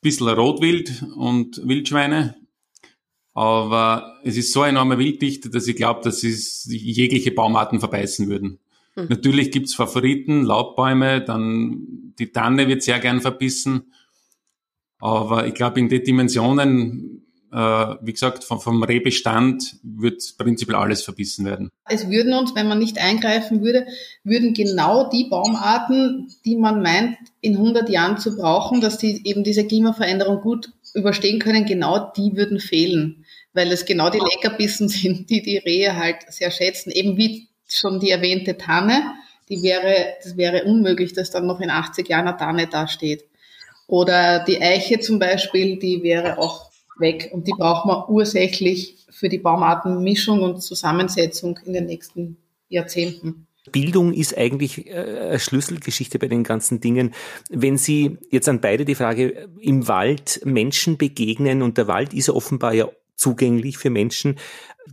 bisschen 0.00 0.28
Rotwild 0.28 1.04
und 1.16 1.60
Wildschweine. 1.66 2.36
Aber 3.34 4.18
es 4.24 4.36
ist 4.36 4.52
so 4.52 4.62
enorme 4.62 4.98
Wilddichte, 4.98 5.50
dass 5.50 5.66
ich 5.66 5.76
glaube, 5.76 6.00
dass 6.02 6.22
es 6.24 6.66
jegliche 6.68 7.30
Baumarten 7.30 7.80
verbeißen 7.80 8.28
würden. 8.28 8.58
Hm. 8.94 9.06
Natürlich 9.08 9.50
gibt's 9.50 9.74
Favoriten, 9.74 10.42
Laubbäume, 10.42 11.22
dann 11.22 12.14
die 12.18 12.32
Tanne 12.32 12.68
wird 12.68 12.82
sehr 12.82 12.98
gern 13.00 13.20
verbissen. 13.20 13.92
Aber 14.98 15.46
ich 15.46 15.54
glaube, 15.54 15.80
in 15.80 15.88
den 15.88 16.04
Dimensionen 16.04 17.21
äh, 17.52 17.96
wie 18.00 18.12
gesagt, 18.12 18.44
vom, 18.44 18.60
vom 18.60 18.82
Rehbestand 18.82 19.76
wird 19.82 20.22
prinzipiell 20.38 20.76
alles 20.76 21.02
verbissen 21.02 21.44
werden. 21.44 21.70
Es 21.88 22.08
würden 22.08 22.32
uns, 22.32 22.54
wenn 22.54 22.68
man 22.68 22.78
nicht 22.78 22.98
eingreifen 22.98 23.62
würde, 23.62 23.86
würden 24.24 24.54
genau 24.54 25.10
die 25.10 25.24
Baumarten, 25.24 26.32
die 26.44 26.56
man 26.56 26.82
meint, 26.82 27.18
in 27.42 27.56
100 27.56 27.90
Jahren 27.90 28.16
zu 28.18 28.36
brauchen, 28.36 28.80
dass 28.80 28.96
die 28.96 29.20
eben 29.28 29.44
diese 29.44 29.66
Klimaveränderung 29.66 30.40
gut 30.40 30.72
überstehen 30.94 31.38
können, 31.38 31.66
genau 31.66 32.12
die 32.16 32.34
würden 32.36 32.58
fehlen, 32.58 33.24
weil 33.52 33.70
es 33.70 33.84
genau 33.84 34.08
die 34.08 34.20
Leckerbissen 34.20 34.88
sind, 34.88 35.28
die 35.28 35.42
die 35.42 35.58
Rehe 35.58 35.96
halt 35.96 36.16
sehr 36.28 36.50
schätzen, 36.50 36.90
eben 36.90 37.16
wie 37.16 37.48
schon 37.68 38.00
die 38.00 38.10
erwähnte 38.10 38.56
Tanne, 38.56 39.12
die 39.48 39.62
wäre, 39.62 40.14
das 40.22 40.36
wäre 40.36 40.64
unmöglich, 40.64 41.12
dass 41.12 41.30
dann 41.30 41.46
noch 41.46 41.60
in 41.60 41.70
80 41.70 42.08
Jahren 42.08 42.28
eine 42.28 42.36
Tanne 42.36 42.66
dasteht. 42.66 43.24
Oder 43.86 44.38
die 44.44 44.62
Eiche 44.62 45.00
zum 45.00 45.18
Beispiel, 45.18 45.78
die 45.78 46.02
wäre 46.02 46.38
auch 46.38 46.71
weg 46.98 47.30
und 47.32 47.46
die 47.46 47.54
braucht 47.56 47.86
man 47.86 48.04
ursächlich 48.08 49.06
für 49.10 49.28
die 49.28 49.38
Baumartenmischung 49.38 50.42
und 50.42 50.62
Zusammensetzung 50.62 51.58
in 51.64 51.72
den 51.72 51.86
nächsten 51.86 52.36
Jahrzehnten. 52.68 53.46
Bildung 53.70 54.12
ist 54.12 54.36
eigentlich 54.36 54.88
äh, 54.88 54.92
eine 54.92 55.38
Schlüsselgeschichte 55.38 56.18
bei 56.18 56.26
den 56.26 56.42
ganzen 56.42 56.80
Dingen. 56.80 57.14
Wenn 57.48 57.78
Sie 57.78 58.18
jetzt 58.30 58.48
an 58.48 58.60
beide 58.60 58.84
die 58.84 58.96
Frage 58.96 59.48
im 59.60 59.86
Wald 59.86 60.40
Menschen 60.44 60.98
begegnen 60.98 61.62
und 61.62 61.78
der 61.78 61.86
Wald 61.86 62.12
ist 62.12 62.28
ja 62.28 62.34
offenbar 62.34 62.74
ja 62.74 62.88
zugänglich 63.14 63.78
für 63.78 63.90
Menschen, 63.90 64.38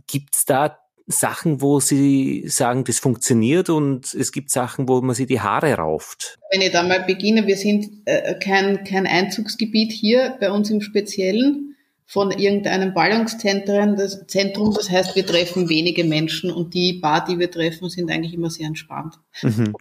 gibt 0.06 0.36
es 0.36 0.44
da 0.44 0.78
Sachen, 1.06 1.60
wo 1.60 1.80
Sie 1.80 2.44
sagen, 2.46 2.84
das 2.84 3.00
funktioniert 3.00 3.68
und 3.70 4.14
es 4.14 4.30
gibt 4.30 4.50
Sachen, 4.50 4.88
wo 4.88 5.00
man 5.00 5.16
sich 5.16 5.26
die 5.26 5.40
Haare 5.40 5.74
rauft? 5.74 6.38
Wenn 6.52 6.60
ich 6.60 6.70
da 6.70 6.84
mal 6.84 7.02
beginne, 7.04 7.48
wir 7.48 7.56
sind 7.56 7.88
äh, 8.04 8.38
kein, 8.38 8.84
kein 8.84 9.08
Einzugsgebiet 9.08 9.90
hier 9.90 10.36
bei 10.38 10.52
uns 10.52 10.70
im 10.70 10.80
Speziellen 10.80 11.69
von 12.10 12.32
irgendeinem 12.32 12.92
Ballungszentrum. 12.92 13.94
Das, 13.94 14.26
Zentrum, 14.26 14.74
das 14.74 14.90
heißt, 14.90 15.14
wir 15.14 15.24
treffen 15.24 15.68
wenige 15.68 16.02
Menschen 16.02 16.50
und 16.50 16.74
die 16.74 16.94
paar, 16.94 17.24
die 17.24 17.38
wir 17.38 17.52
treffen, 17.52 17.88
sind 17.88 18.10
eigentlich 18.10 18.34
immer 18.34 18.50
sehr 18.50 18.66
entspannt. 18.66 19.14
Mhm. 19.42 19.76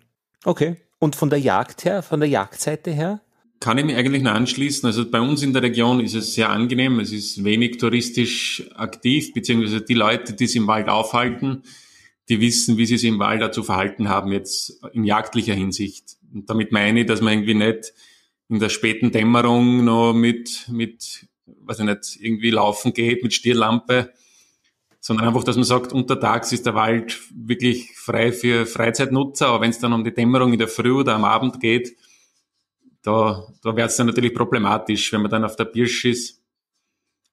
Okay. 0.46 0.76
Und 1.00 1.16
von 1.16 1.32
der 1.32 1.40
Jagd 1.40 1.86
her, 1.86 2.04
von 2.04 2.20
der 2.20 2.30
Jagdseite 2.30 2.92
her? 2.92 3.22
Kann 3.60 3.80
ich 3.80 3.86
mich 3.86 3.96
eigentlich 3.96 4.22
nur 4.22 4.34
anschließen. 4.34 4.86
Also 4.86 5.10
bei 5.10 5.20
uns 5.20 5.42
in 5.42 5.54
der 5.54 5.64
Region 5.64 6.02
ist 6.02 6.14
es 6.14 6.36
sehr 6.36 6.52
angenehm. 6.52 7.00
Es 7.00 7.12
ist 7.12 7.44
wenig 7.44 7.80
touristisch 7.80 8.70
aktiv, 8.76 9.34
beziehungsweise 9.34 9.82
die 9.82 9.96
Leute, 9.96 10.34
die 10.34 10.46
sich 10.46 10.58
im 10.58 10.68
Wald 10.68 10.88
aufhalten, 10.88 11.64
die 12.30 12.40
wissen, 12.40 12.78
wie 12.78 12.86
sie 12.86 13.00
sich 13.00 13.10
im 13.10 13.18
Wald 13.18 13.42
dazu 13.42 13.64
verhalten 13.64 14.08
haben, 14.08 14.32
jetzt 14.32 14.80
in 14.94 15.04
jagdlicher 15.04 15.56
Hinsicht. 15.56 16.18
Und 16.32 16.48
damit 16.48 16.72
meine 16.72 17.00
ich, 17.00 17.06
dass 17.08 17.22
man 17.22 17.34
irgendwie 17.34 17.56
nicht 17.56 17.92
in 18.50 18.60
der 18.60 18.70
späten 18.70 19.12
Dämmerung 19.12 19.84
noch 19.84 20.14
mit, 20.14 20.68
mit, 20.70 21.28
weiß 21.70 21.80
ich 21.80 21.86
nicht, 21.86 22.18
irgendwie 22.20 22.50
laufen 22.50 22.94
geht 22.94 23.24
mit 23.24 23.34
Stierlampe, 23.34 24.12
sondern 25.00 25.28
einfach, 25.28 25.44
dass 25.44 25.56
man 25.56 25.64
sagt, 25.64 25.94
untertags 25.94 26.52
ist 26.52 26.66
der 26.66 26.76
Wald 26.76 27.20
wirklich 27.34 27.96
frei 27.96 28.32
für 28.32 28.66
Freizeitnutzer, 28.66 29.48
aber 29.48 29.62
wenn 29.62 29.70
es 29.70 29.80
dann 29.80 29.94
um 29.94 30.04
die 30.04 30.14
Dämmerung 30.14 30.52
in 30.52 30.60
der 30.60 30.68
Früh 30.68 30.92
oder 30.92 31.14
am 31.14 31.24
Abend 31.24 31.60
geht, 31.60 31.96
da, 33.04 33.48
da 33.64 33.76
wäre 33.76 33.88
es 33.88 33.96
dann 33.96 34.08
natürlich 34.08 34.34
problematisch, 34.34 35.14
wenn 35.14 35.22
man 35.22 35.32
dann 35.32 35.46
auf 35.46 35.56
der 35.56 35.66
Birsch 35.66 36.06
ist 36.06 36.42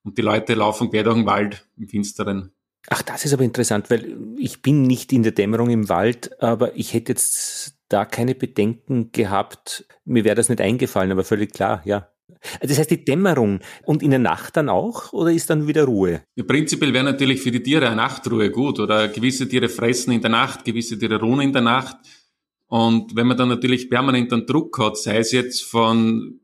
und 0.03 0.17
die 0.17 0.21
Leute 0.21 0.53
laufen 0.53 0.89
quer 0.89 1.03
durch 1.03 1.17
den 1.17 1.25
Wald 1.25 1.67
im 1.75 1.87
Finsteren. 1.87 2.51
Ach, 2.89 3.01
das 3.01 3.25
ist 3.25 3.33
aber 3.33 3.43
interessant, 3.43 3.89
weil 3.89 4.15
ich 4.37 4.61
bin 4.61 4.83
nicht 4.83 5.11
in 5.11 5.23
der 5.23 5.33
Dämmerung 5.33 5.69
im 5.69 5.89
Wald, 5.89 6.41
aber 6.41 6.75
ich 6.77 6.93
hätte 6.93 7.11
jetzt 7.11 7.75
da 7.89 8.05
keine 8.05 8.33
Bedenken 8.33 9.11
gehabt. 9.11 9.85
Mir 10.05 10.23
wäre 10.23 10.35
das 10.35 10.47
nicht 10.47 10.61
eingefallen, 10.61 11.11
aber 11.11 11.25
völlig 11.25 11.51
klar, 11.51 11.81
ja. 11.83 12.07
Das 12.61 12.77
heißt, 12.77 12.91
die 12.91 13.03
Dämmerung 13.03 13.59
und 13.85 14.03
in 14.03 14.11
der 14.11 14.19
Nacht 14.19 14.57
dann 14.57 14.69
auch 14.69 15.13
oder 15.13 15.31
ist 15.31 15.49
dann 15.49 15.67
wieder 15.67 15.85
Ruhe? 15.85 16.21
Prinzipiell 16.47 16.93
wäre 16.93 17.03
natürlich 17.03 17.41
für 17.41 17.51
die 17.51 17.63
Tiere 17.63 17.87
eine 17.87 17.95
Nachtruhe 17.95 18.51
gut 18.51 18.79
oder 18.79 19.07
gewisse 19.07 19.47
Tiere 19.47 19.69
fressen 19.69 20.11
in 20.11 20.21
der 20.21 20.29
Nacht, 20.29 20.65
gewisse 20.65 20.97
Tiere 20.97 21.19
ruhen 21.19 21.41
in 21.41 21.53
der 21.53 21.61
Nacht. 21.61 21.97
Und 22.67 23.15
wenn 23.15 23.27
man 23.27 23.37
dann 23.37 23.49
natürlich 23.49 23.89
permanent 23.89 24.31
einen 24.33 24.45
Druck 24.45 24.77
hat, 24.79 24.97
sei 24.97 25.17
es 25.17 25.31
jetzt 25.31 25.63
von 25.63 26.39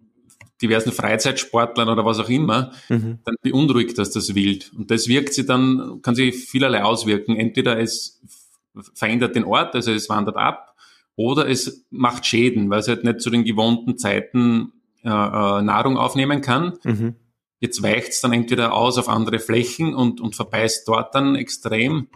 diversen 0.61 0.93
Freizeitsportlern 0.93 1.89
oder 1.89 2.05
was 2.05 2.19
auch 2.19 2.29
immer, 2.29 2.71
mhm. 2.87 3.19
dann 3.25 3.35
beunruhigt 3.41 3.97
das 3.97 4.11
das 4.11 4.33
Wild. 4.33 4.71
Und 4.77 4.89
das 4.89 5.07
wirkt 5.07 5.33
sich 5.33 5.45
dann, 5.45 5.99
kann 6.01 6.15
sich 6.15 6.35
vielerlei 6.35 6.83
auswirken. 6.83 7.35
Entweder 7.35 7.77
es 7.79 8.21
verändert 8.93 9.35
den 9.35 9.43
Ort, 9.43 9.75
also 9.75 9.91
es 9.91 10.09
wandert 10.09 10.37
ab, 10.37 10.75
oder 11.15 11.47
es 11.47 11.85
macht 11.91 12.25
Schäden, 12.25 12.69
weil 12.69 12.79
es 12.79 12.87
halt 12.87 13.03
nicht 13.03 13.21
zu 13.21 13.29
den 13.29 13.43
gewohnten 13.43 13.97
Zeiten 13.97 14.71
äh, 15.03 15.09
äh 15.09 15.61
Nahrung 15.61 15.97
aufnehmen 15.97 16.41
kann. 16.41 16.77
Mhm. 16.83 17.15
Jetzt 17.59 17.81
weicht 17.81 18.09
es 18.09 18.21
dann 18.21 18.33
entweder 18.33 18.73
aus 18.73 18.97
auf 18.97 19.07
andere 19.07 19.39
Flächen 19.39 19.93
und, 19.93 20.19
und 20.19 20.35
verbeißt 20.35 20.87
dort 20.87 21.15
dann 21.15 21.35
extrem 21.35 22.07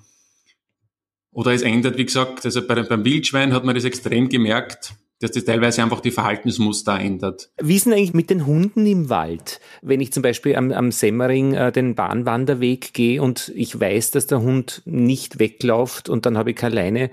oder 1.37 1.53
es 1.53 1.61
ändert, 1.61 1.97
wie 1.99 2.05
gesagt, 2.05 2.45
also 2.45 2.65
bei, 2.65 2.81
beim 2.81 3.05
Wildschwein 3.05 3.53
hat 3.53 3.63
man 3.63 3.75
das 3.75 3.83
extrem 3.83 4.27
gemerkt, 4.27 4.95
dass 5.19 5.31
das 5.31 5.45
teilweise 5.45 5.81
einfach 5.81 5.99
die 5.99 6.11
Verhaltensmuster 6.11 6.99
ändert. 6.99 7.49
Wie 7.61 7.75
ist 7.75 7.85
denn 7.85 7.93
eigentlich 7.93 8.13
mit 8.13 8.29
den 8.29 8.45
Hunden 8.45 8.85
im 8.85 9.09
Wald? 9.09 9.59
Wenn 9.81 9.99
ich 9.99 10.13
zum 10.13 10.23
Beispiel 10.23 10.55
am, 10.55 10.71
am 10.71 10.91
Semmering 10.91 11.53
äh, 11.53 11.71
den 11.71 11.95
Bahnwanderweg 11.95 12.93
gehe 12.93 13.21
und 13.21 13.51
ich 13.55 13.79
weiß, 13.79 14.11
dass 14.11 14.27
der 14.27 14.41
Hund 14.41 14.83
nicht 14.85 15.39
wegläuft 15.39 16.09
und 16.09 16.25
dann 16.25 16.37
habe 16.37 16.51
ich 16.51 16.55
keine 16.55 16.75
Leine, 16.75 17.09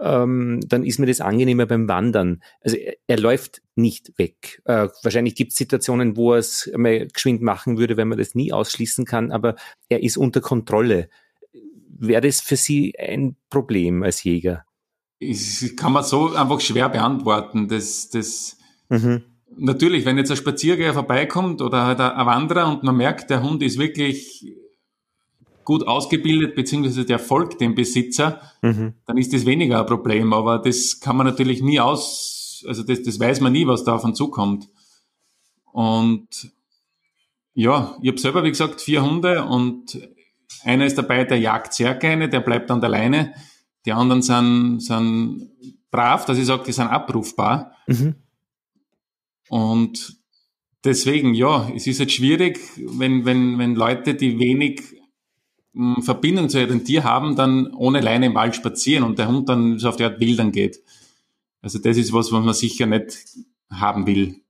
ähm, 0.00 0.60
dann 0.66 0.84
ist 0.84 0.98
mir 0.98 1.06
das 1.06 1.20
angenehmer 1.20 1.66
beim 1.66 1.88
Wandern. 1.88 2.42
Also 2.60 2.76
er, 2.76 2.94
er 3.06 3.18
läuft 3.18 3.62
nicht 3.74 4.18
weg. 4.18 4.60
Äh, 4.64 4.88
wahrscheinlich 5.02 5.34
gibt 5.34 5.52
es 5.52 5.58
Situationen, 5.58 6.16
wo 6.16 6.32
er 6.32 6.38
es 6.38 6.70
mal 6.76 7.08
geschwind 7.08 7.42
machen 7.42 7.78
würde, 7.78 7.96
wenn 7.96 8.08
man 8.08 8.18
das 8.18 8.34
nie 8.34 8.52
ausschließen 8.52 9.04
kann, 9.04 9.32
aber 9.32 9.56
er 9.88 10.02
ist 10.02 10.16
unter 10.16 10.40
Kontrolle 10.40 11.08
wäre 11.98 12.20
das 12.20 12.40
für 12.40 12.56
Sie 12.56 12.94
ein 12.98 13.36
Problem 13.48 14.02
als 14.02 14.22
Jäger? 14.24 14.65
Das 15.20 15.64
kann 15.76 15.92
man 15.92 16.04
so 16.04 16.34
einfach 16.34 16.60
schwer 16.60 16.88
beantworten. 16.88 17.68
Das, 17.68 18.10
das, 18.10 18.56
mhm. 18.88 19.22
Natürlich, 19.58 20.04
wenn 20.04 20.18
jetzt 20.18 20.30
ein 20.30 20.36
Spaziergänger 20.36 20.92
vorbeikommt 20.92 21.62
oder 21.62 21.84
halt 21.84 22.00
ein 22.00 22.26
Wanderer 22.26 22.68
und 22.68 22.82
man 22.82 22.96
merkt, 22.96 23.30
der 23.30 23.42
Hund 23.42 23.62
ist 23.62 23.78
wirklich 23.78 24.44
gut 25.64 25.86
ausgebildet, 25.86 26.54
beziehungsweise 26.54 27.04
der 27.04 27.18
folgt 27.18 27.60
dem 27.60 27.74
Besitzer, 27.74 28.40
mhm. 28.62 28.94
dann 29.06 29.18
ist 29.18 29.32
das 29.32 29.46
weniger 29.46 29.80
ein 29.80 29.86
Problem. 29.86 30.32
Aber 30.32 30.58
das 30.58 31.00
kann 31.00 31.16
man 31.16 31.26
natürlich 31.26 31.62
nie 31.62 31.80
aus, 31.80 32.64
also 32.68 32.82
das, 32.82 33.02
das 33.02 33.18
weiß 33.18 33.40
man 33.40 33.52
nie, 33.52 33.66
was 33.66 33.84
da 33.84 33.94
auf 33.94 34.04
einen 34.04 34.14
zukommt. 34.14 34.68
Und 35.72 36.52
ja, 37.54 37.96
ich 38.00 38.08
habe 38.08 38.20
selber, 38.20 38.44
wie 38.44 38.50
gesagt, 38.50 38.80
vier 38.80 39.02
Hunde 39.02 39.44
und 39.44 39.98
einer 40.62 40.86
ist 40.86 40.98
dabei, 40.98 41.24
der 41.24 41.38
jagt 41.38 41.72
sehr 41.72 41.94
gerne, 41.94 42.28
der 42.28 42.40
bleibt 42.40 42.70
an 42.70 42.80
der 42.80 42.90
Leine. 42.90 43.34
Die 43.86 43.92
anderen 43.92 44.20
sind, 44.20 44.80
sind 44.80 45.50
brav, 45.90 46.26
dass 46.26 46.38
ich 46.38 46.46
sage, 46.46 46.64
die 46.66 46.72
sind 46.72 46.88
abrufbar. 46.88 47.72
Mhm. 47.86 48.16
Und 49.48 50.16
deswegen, 50.84 51.34
ja, 51.34 51.70
es 51.74 51.86
ist 51.86 52.00
jetzt 52.00 52.12
schwierig, 52.12 52.58
wenn, 52.76 53.24
wenn, 53.24 53.58
wenn 53.58 53.74
Leute, 53.74 54.14
die 54.14 54.38
wenig 54.38 54.82
hm, 55.72 56.02
Verbindung 56.02 56.48
zu 56.48 56.60
ihrem 56.60 56.84
Tier 56.84 57.04
haben, 57.04 57.36
dann 57.36 57.72
ohne 57.74 58.00
Leine 58.00 58.26
im 58.26 58.34
Wald 58.34 58.56
spazieren 58.56 59.04
und 59.04 59.18
der 59.18 59.28
Hund 59.28 59.48
dann 59.48 59.78
so 59.78 59.88
auf 59.88 59.96
die 59.96 60.04
Art 60.04 60.20
wildern 60.20 60.52
geht. 60.52 60.82
Also 61.62 61.78
das 61.78 61.96
ist 61.96 62.12
was, 62.12 62.32
was 62.32 62.44
man 62.44 62.54
sicher 62.54 62.86
nicht 62.86 63.24
haben 63.70 64.06
will. 64.06 64.40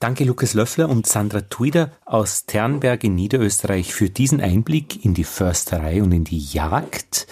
Danke 0.00 0.24
Lukas 0.24 0.54
Löffler 0.54 0.88
und 0.88 1.06
Sandra 1.06 1.42
Tuider 1.42 1.92
aus 2.04 2.46
Ternberg 2.46 3.04
in 3.04 3.14
Niederösterreich 3.14 3.94
für 3.94 4.10
diesen 4.10 4.40
Einblick 4.40 5.04
in 5.04 5.14
die 5.14 5.24
Försterei 5.24 6.02
und 6.02 6.12
in 6.12 6.24
die 6.24 6.38
Jagd. 6.38 7.26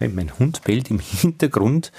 Mein 0.00 0.38
Hund 0.38 0.64
bellt 0.64 0.90
im 0.90 0.98
Hintergrund. 1.00 1.92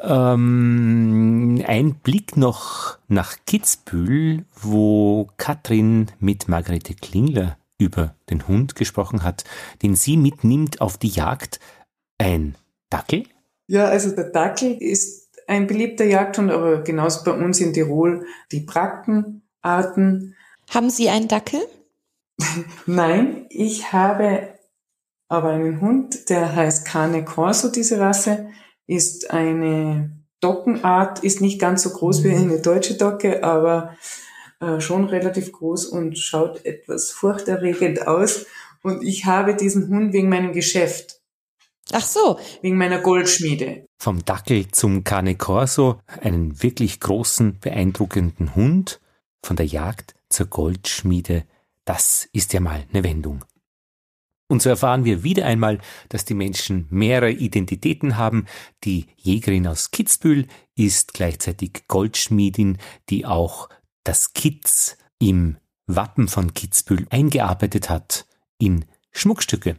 Ähm, 0.00 1.62
ein 1.66 1.94
Blick 1.94 2.36
noch 2.36 2.98
nach 3.08 3.36
Kitzbühel, 3.46 4.44
wo 4.54 5.28
Katrin 5.36 6.10
mit 6.18 6.48
Margarete 6.48 6.94
Klingler 6.94 7.56
über 7.78 8.14
den 8.30 8.48
Hund 8.48 8.74
gesprochen 8.74 9.22
hat, 9.22 9.44
den 9.82 9.96
sie 9.96 10.16
mitnimmt 10.16 10.80
auf 10.80 10.98
die 10.98 11.08
Jagd. 11.08 11.60
Ein 12.18 12.56
Dackel? 12.90 13.24
Ja, 13.66 13.86
also 13.86 14.14
der 14.14 14.30
Dackel 14.30 14.76
ist 14.78 15.21
ein 15.46 15.66
beliebter 15.66 16.04
Jagdhund, 16.04 16.50
aber 16.50 16.82
genauso 16.82 17.24
bei 17.24 17.32
uns 17.32 17.60
in 17.60 17.72
Tirol 17.72 18.26
die 18.50 18.60
Brackenarten. 18.60 20.36
Haben 20.70 20.90
Sie 20.90 21.08
einen 21.08 21.28
Dackel? 21.28 21.60
Nein, 22.86 23.46
ich 23.50 23.92
habe 23.92 24.48
aber 25.28 25.50
einen 25.50 25.80
Hund, 25.80 26.28
der 26.28 26.54
heißt 26.54 26.86
Cane 26.86 27.24
Corso, 27.24 27.68
diese 27.68 27.98
Rasse, 27.98 28.50
ist 28.86 29.30
eine 29.30 30.10
Dockenart, 30.40 31.20
ist 31.20 31.40
nicht 31.40 31.58
ganz 31.60 31.82
so 31.82 31.90
groß 31.90 32.24
wie 32.24 32.32
eine 32.32 32.60
deutsche 32.60 32.94
Docke, 32.94 33.42
aber 33.42 33.96
äh, 34.60 34.80
schon 34.80 35.06
relativ 35.06 35.52
groß 35.52 35.86
und 35.86 36.18
schaut 36.18 36.64
etwas 36.66 37.10
furchterregend 37.10 38.06
aus. 38.06 38.46
Und 38.82 39.02
ich 39.02 39.24
habe 39.24 39.54
diesen 39.54 39.88
Hund 39.88 40.12
wegen 40.12 40.28
meinem 40.28 40.52
Geschäft. 40.52 41.21
Ach 41.90 42.04
so. 42.04 42.38
Wegen 42.60 42.76
meiner 42.76 43.00
Goldschmiede. 43.00 43.86
Vom 43.98 44.24
Dackel 44.24 44.68
zum 44.68 45.04
Cane 45.04 45.36
Corso, 45.36 46.00
einen 46.20 46.62
wirklich 46.62 47.00
großen, 47.00 47.58
beeindruckenden 47.58 48.54
Hund, 48.54 49.00
von 49.44 49.56
der 49.56 49.66
Jagd 49.66 50.14
zur 50.28 50.46
Goldschmiede, 50.46 51.44
das 51.84 52.28
ist 52.32 52.52
ja 52.52 52.60
mal 52.60 52.84
eine 52.92 53.02
Wendung. 53.02 53.44
Und 54.48 54.60
so 54.60 54.68
erfahren 54.68 55.04
wir 55.04 55.24
wieder 55.24 55.46
einmal, 55.46 55.78
dass 56.10 56.24
die 56.26 56.34
Menschen 56.34 56.86
mehrere 56.90 57.30
Identitäten 57.30 58.18
haben. 58.18 58.46
Die 58.84 59.06
Jägerin 59.16 59.66
aus 59.66 59.90
Kitzbühel 59.92 60.46
ist 60.74 61.14
gleichzeitig 61.14 61.84
Goldschmiedin, 61.88 62.78
die 63.08 63.24
auch 63.24 63.70
das 64.04 64.34
Kitz 64.34 64.98
im 65.18 65.56
Wappen 65.86 66.28
von 66.28 66.52
Kitzbühel 66.52 67.06
eingearbeitet 67.10 67.88
hat 67.88 68.26
in 68.58 68.84
Schmuckstücke. 69.10 69.76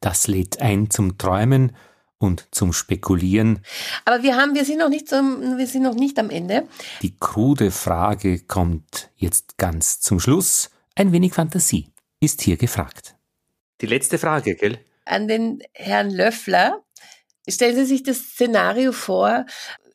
Das 0.00 0.26
lädt 0.26 0.60
ein 0.60 0.90
zum 0.90 1.18
Träumen 1.18 1.76
und 2.18 2.48
zum 2.50 2.72
Spekulieren. 2.72 3.60
Aber 4.04 4.22
wir 4.22 4.36
haben, 4.36 4.54
wir 4.54 4.64
sind 4.64 4.78
noch 4.78 4.88
nicht 4.88 5.08
zum, 5.08 5.58
wir 5.58 5.66
sind 5.66 5.82
noch 5.82 5.94
nicht 5.94 6.18
am 6.18 6.30
Ende. 6.30 6.66
Die 7.02 7.16
krude 7.16 7.70
Frage 7.70 8.40
kommt 8.40 9.10
jetzt 9.16 9.58
ganz 9.58 10.00
zum 10.00 10.20
Schluss. 10.20 10.70
Ein 10.94 11.12
wenig 11.12 11.34
Fantasie 11.34 11.90
ist 12.20 12.42
hier 12.42 12.56
gefragt. 12.56 13.16
Die 13.80 13.86
letzte 13.86 14.18
Frage, 14.18 14.54
gell? 14.54 14.78
An 15.04 15.28
den 15.28 15.62
Herrn 15.74 16.10
Löffler. 16.10 16.82
Stellen 17.48 17.76
Sie 17.76 17.84
sich 17.84 18.02
das 18.02 18.18
Szenario 18.18 18.90
vor, 18.90 19.44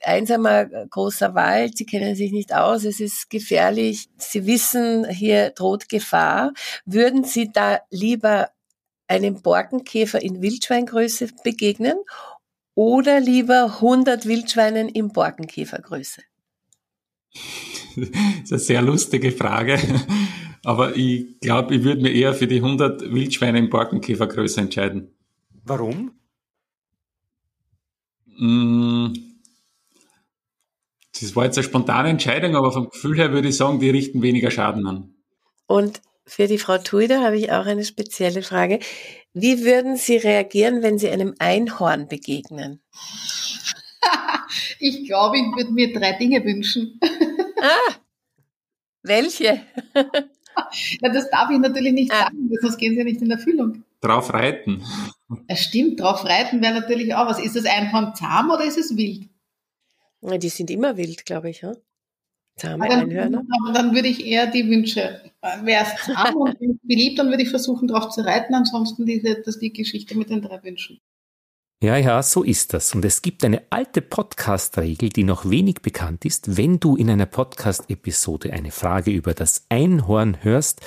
einsamer 0.04 0.66
großer 0.66 1.36
Wald, 1.36 1.78
Sie 1.78 1.86
kennen 1.86 2.16
sich 2.16 2.32
nicht 2.32 2.54
aus, 2.54 2.86
es 2.86 3.00
ist 3.00 3.30
gefährlich, 3.30 4.10
Sie 4.18 4.46
wissen, 4.46 5.10
hier 5.10 5.50
droht 5.50 5.90
Gefahr. 5.90 6.54
Würden 6.86 7.24
Sie 7.26 7.52
da 7.52 7.82
lieber 7.90 8.52
einem 9.12 9.42
Borkenkäfer 9.42 10.22
in 10.22 10.42
Wildschweingröße 10.42 11.28
begegnen 11.44 11.98
oder 12.76 13.20
lieber 13.20 13.66
100 13.76 14.26
Wildschweinen 14.26 14.88
in 14.88 15.10
Borkenkäfergröße? 15.10 16.22
Das 17.96 18.44
ist 18.44 18.52
eine 18.52 18.60
sehr 18.60 18.82
lustige 18.82 19.32
Frage. 19.34 19.78
Aber 20.64 20.96
ich 20.96 21.40
glaube, 21.42 21.76
ich 21.76 21.84
würde 21.84 22.02
mir 22.02 22.14
eher 22.14 22.34
für 22.34 22.48
die 22.48 22.58
100 22.58 23.12
Wildschweine 23.12 23.60
in 23.60 23.70
Borkenkäfergröße 23.70 24.62
entscheiden. 24.62 25.14
Warum? 25.66 26.12
Mm. 28.38 29.08
Das 31.20 31.36
war 31.36 31.46
jetzt 31.46 31.58
eine 31.58 31.66
spontane 31.66 32.10
Entscheidung, 32.10 32.56
aber 32.56 32.72
vom 32.72 32.90
Gefühl 32.90 33.18
her 33.18 33.34
würde 33.34 33.50
ich 33.50 33.58
sagen, 33.58 33.80
die 33.80 33.90
richten 33.90 34.22
weniger 34.22 34.52
Schaden 34.52 34.88
an. 34.88 35.14
Und 35.68 36.02
für 36.26 36.48
die 36.48 36.58
Frau 36.58 36.78
Tuida 36.78 37.22
habe 37.22 37.38
ich 37.38 37.52
auch 37.52 37.66
eine 37.66 37.84
spezielle 37.84 38.42
Frage. 38.42 38.80
Wie 39.34 39.64
würden 39.64 39.98
Sie 39.98 40.18
reagieren, 40.18 40.84
wenn 40.84 40.98
Sie 40.98 41.10
einem 41.10 41.34
Einhorn 41.40 42.08
begegnen? 42.08 42.82
ich 44.80 45.06
glaube, 45.06 45.38
ich 45.38 45.56
würde 45.56 45.72
mir 45.72 45.94
drei 45.94 46.14
Dinge 46.14 46.44
wünschen. 46.44 47.00
ah, 47.62 47.96
welche? 49.04 49.62
Na, 51.02 51.10
das 51.10 51.30
darf 51.30 51.50
ich 51.50 51.60
natürlich 51.60 51.94
nicht 51.94 52.12
ah. 52.12 52.24
sagen, 52.24 52.50
sonst 52.62 52.78
gehen 52.78 52.94
sie 52.94 53.00
ja 53.00 53.04
nicht 53.04 53.22
in 53.22 53.32
Erfüllung. 53.32 53.84
Drauf 54.02 54.34
reiten. 54.34 54.84
Ja, 55.48 55.56
stimmt, 55.56 56.00
drauf 56.00 56.26
reiten 56.26 56.62
wäre 56.62 56.74
natürlich 56.74 57.14
auch 57.14 57.28
was. 57.28 57.40
Ist 57.40 57.56
das 57.56 57.66
Einhorn 57.66 58.16
zahm 58.16 58.50
oder 58.50 58.66
ist 58.66 58.78
es 58.78 58.96
wild? 58.98 59.30
Ja, 60.22 60.38
die 60.38 60.50
sind 60.50 60.70
immer 60.70 60.98
wild, 60.98 61.26
glaube 61.26 61.50
ich. 61.50 61.62
Ja? 61.62 61.74
Zahme 62.56 62.88
dann, 62.88 63.00
Einhörner. 63.02 63.44
Aber 63.64 63.74
dann 63.74 63.94
würde 63.94 64.08
ich 64.08 64.26
eher 64.26 64.48
die 64.48 64.70
Wünsche. 64.70 65.22
Wäre 65.64 65.86
es 65.86 66.06
zahm 66.06 66.36
und 66.36 66.58
beliebt, 66.84 67.20
dann 67.20 67.30
würde 67.30 67.44
ich 67.44 67.50
versuchen, 67.50 67.88
drauf 67.88 68.10
zu 68.10 68.22
reiten. 68.22 68.54
Ansonsten 68.54 69.06
diese, 69.06 69.42
das 69.42 69.60
die 69.60 69.74
Geschichte 69.74 70.18
mit 70.18 70.30
den 70.30 70.42
drei 70.42 70.64
Wünschen. 70.64 71.00
Ja, 71.84 71.98
ja, 71.98 72.22
so 72.22 72.44
ist 72.44 72.76
das. 72.76 72.94
Und 72.94 73.04
es 73.06 73.24
gibt 73.24 73.44
eine 73.44 73.64
alte 73.72 74.04
Podcast-Regel, 74.04 75.10
die 75.10 75.24
noch 75.24 75.50
wenig 75.50 75.82
bekannt 75.82 76.26
ist. 76.26 76.56
Wenn 76.56 76.80
du 76.80 76.96
in 76.96 77.10
einer 77.10 77.26
Podcast-Episode 77.26 78.54
eine 78.54 78.70
Frage 78.70 79.10
über 79.10 79.34
das 79.34 79.66
Einhorn 79.70 80.44
hörst, 80.44 80.82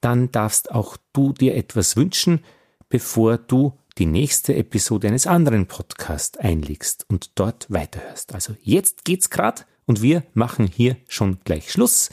dann 0.00 0.30
darfst 0.30 0.70
auch 0.70 0.96
du 1.12 1.32
dir 1.32 1.56
etwas 1.56 1.96
wünschen, 1.96 2.44
bevor 2.88 3.36
du 3.36 3.72
die 3.98 4.06
nächste 4.06 4.54
Episode 4.54 5.08
eines 5.08 5.26
anderen 5.26 5.66
Podcasts 5.66 6.38
einlegst 6.38 7.04
und 7.08 7.32
dort 7.34 7.68
weiterhörst. 7.68 8.32
Also 8.32 8.54
jetzt 8.62 9.04
geht's 9.04 9.30
grad 9.30 9.66
und 9.88 10.02
wir 10.02 10.22
machen 10.34 10.68
hier 10.68 10.96
schon 11.08 11.40
gleich 11.42 11.72
Schluss. 11.72 12.10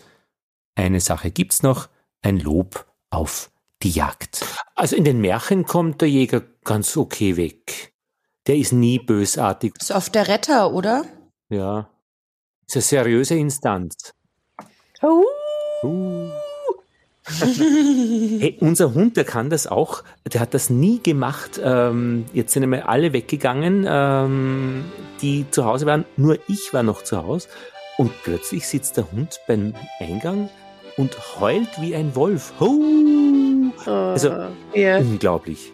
Eine 0.74 1.02
Sache 1.02 1.30
gibt's 1.30 1.62
noch, 1.62 1.90
ein 2.22 2.40
Lob 2.40 2.88
auf 3.12 3.52
die 3.84 3.92
Jagd. 3.92 4.44
Also 4.74 4.96
in 4.96 5.04
den 5.04 5.20
Märchen 5.22 5.66
kommt 5.66 6.02
der 6.02 6.10
Jäger 6.10 6.42
ganz 6.64 6.98
okay 6.98 7.38
weg. 7.38 7.94
Der 8.48 8.56
ist 8.56 8.72
nie 8.72 8.98
bösartig. 8.98 9.74
Ist 9.80 9.92
oft 9.92 10.16
der 10.16 10.28
Retter, 10.28 10.74
oder? 10.74 11.06
Ja. 11.50 11.90
Ist 12.66 12.76
eine 12.76 12.82
seriöse 12.82 13.36
Instanz. 13.36 14.14
Uh. 15.04 15.24
Uh. 15.84 16.32
hey, 18.40 18.58
unser 18.60 18.94
Hund, 18.94 19.18
der 19.18 19.24
kann 19.24 19.50
das 19.50 19.66
auch. 19.68 20.04
Der 20.32 20.42
hat 20.42 20.54
das 20.54 20.70
nie 20.70 21.00
gemacht. 21.02 21.60
Ähm, 21.64 22.26
jetzt 22.34 22.54
sind 22.54 22.64
einmal 22.64 22.82
alle 22.82 23.14
weggegangen, 23.14 23.86
ähm, 23.88 24.86
die 25.22 25.46
zu 25.50 25.66
Hause 25.66 25.86
waren. 25.86 26.06
Nur 26.18 26.38
ich 26.48 26.74
war 26.74 26.84
noch 26.84 27.04
zu 27.04 27.24
Hause. 27.24 27.48
Und 27.98 28.12
plötzlich 28.24 28.68
sitzt 28.68 28.98
der 28.98 29.12
Hund 29.12 29.40
beim 29.48 29.74
Eingang 30.00 30.50
und 30.98 31.18
heult 31.40 31.70
wie 31.80 31.96
ein 31.96 32.16
Wolf. 32.16 32.54
Ho! 32.60 32.82
Also 33.86 34.32
ja. 34.74 34.98
unglaublich. 35.00 35.74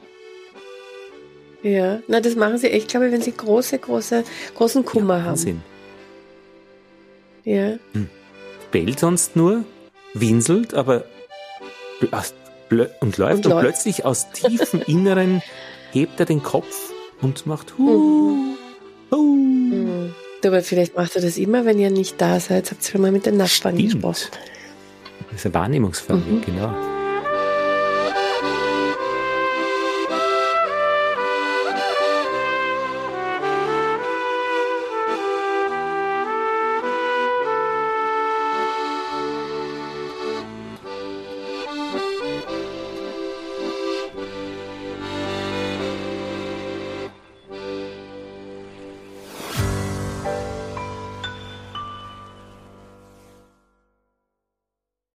Ja, 1.63 1.99
na, 2.07 2.21
das 2.21 2.35
machen 2.35 2.57
sie 2.57 2.71
echt, 2.71 2.87
glaube 2.87 3.07
ich, 3.07 3.13
wenn 3.13 3.21
sie 3.21 3.35
große, 3.35 3.77
große, 3.77 4.23
großen 4.55 4.83
Kummer 4.83 5.17
ja, 5.17 5.23
haben. 5.25 5.63
Ja. 7.43 7.77
Hm. 7.93 8.09
Bellt 8.71 8.99
sonst 8.99 9.35
nur, 9.35 9.63
winselt, 10.13 10.73
aber 10.73 11.05
und 12.99 13.17
läuft 13.17 13.45
und, 13.45 13.53
und 13.53 13.59
plötzlich 13.59 14.05
aus 14.05 14.31
tiefem 14.31 14.81
Inneren 14.87 15.41
hebt 15.91 16.19
er 16.19 16.25
den 16.25 16.41
Kopf 16.41 16.91
und 17.21 17.45
macht 17.45 17.77
Hu, 17.77 17.83
mhm. 17.83 18.57
Hu. 19.11 19.35
Mhm. 19.35 20.15
Aber 20.43 20.61
vielleicht 20.61 20.95
macht 20.95 21.15
er 21.15 21.21
das 21.21 21.37
immer, 21.37 21.65
wenn 21.65 21.77
ihr 21.77 21.91
nicht 21.91 22.19
da 22.19 22.39
seid. 22.39 22.71
Habt 22.71 22.93
ihr 22.93 22.99
mal 22.99 23.11
mit 23.11 23.25
den 23.25 23.37
Nachbarn 23.37 23.75
Stimmt. 23.75 23.93
gesprochen? 23.93 24.31
Das 25.29 25.39
ist 25.39 25.45
eine 25.45 25.53
Wahrnehmungsfrage, 25.53 26.19
mhm. 26.19 26.41
genau. 26.41 26.90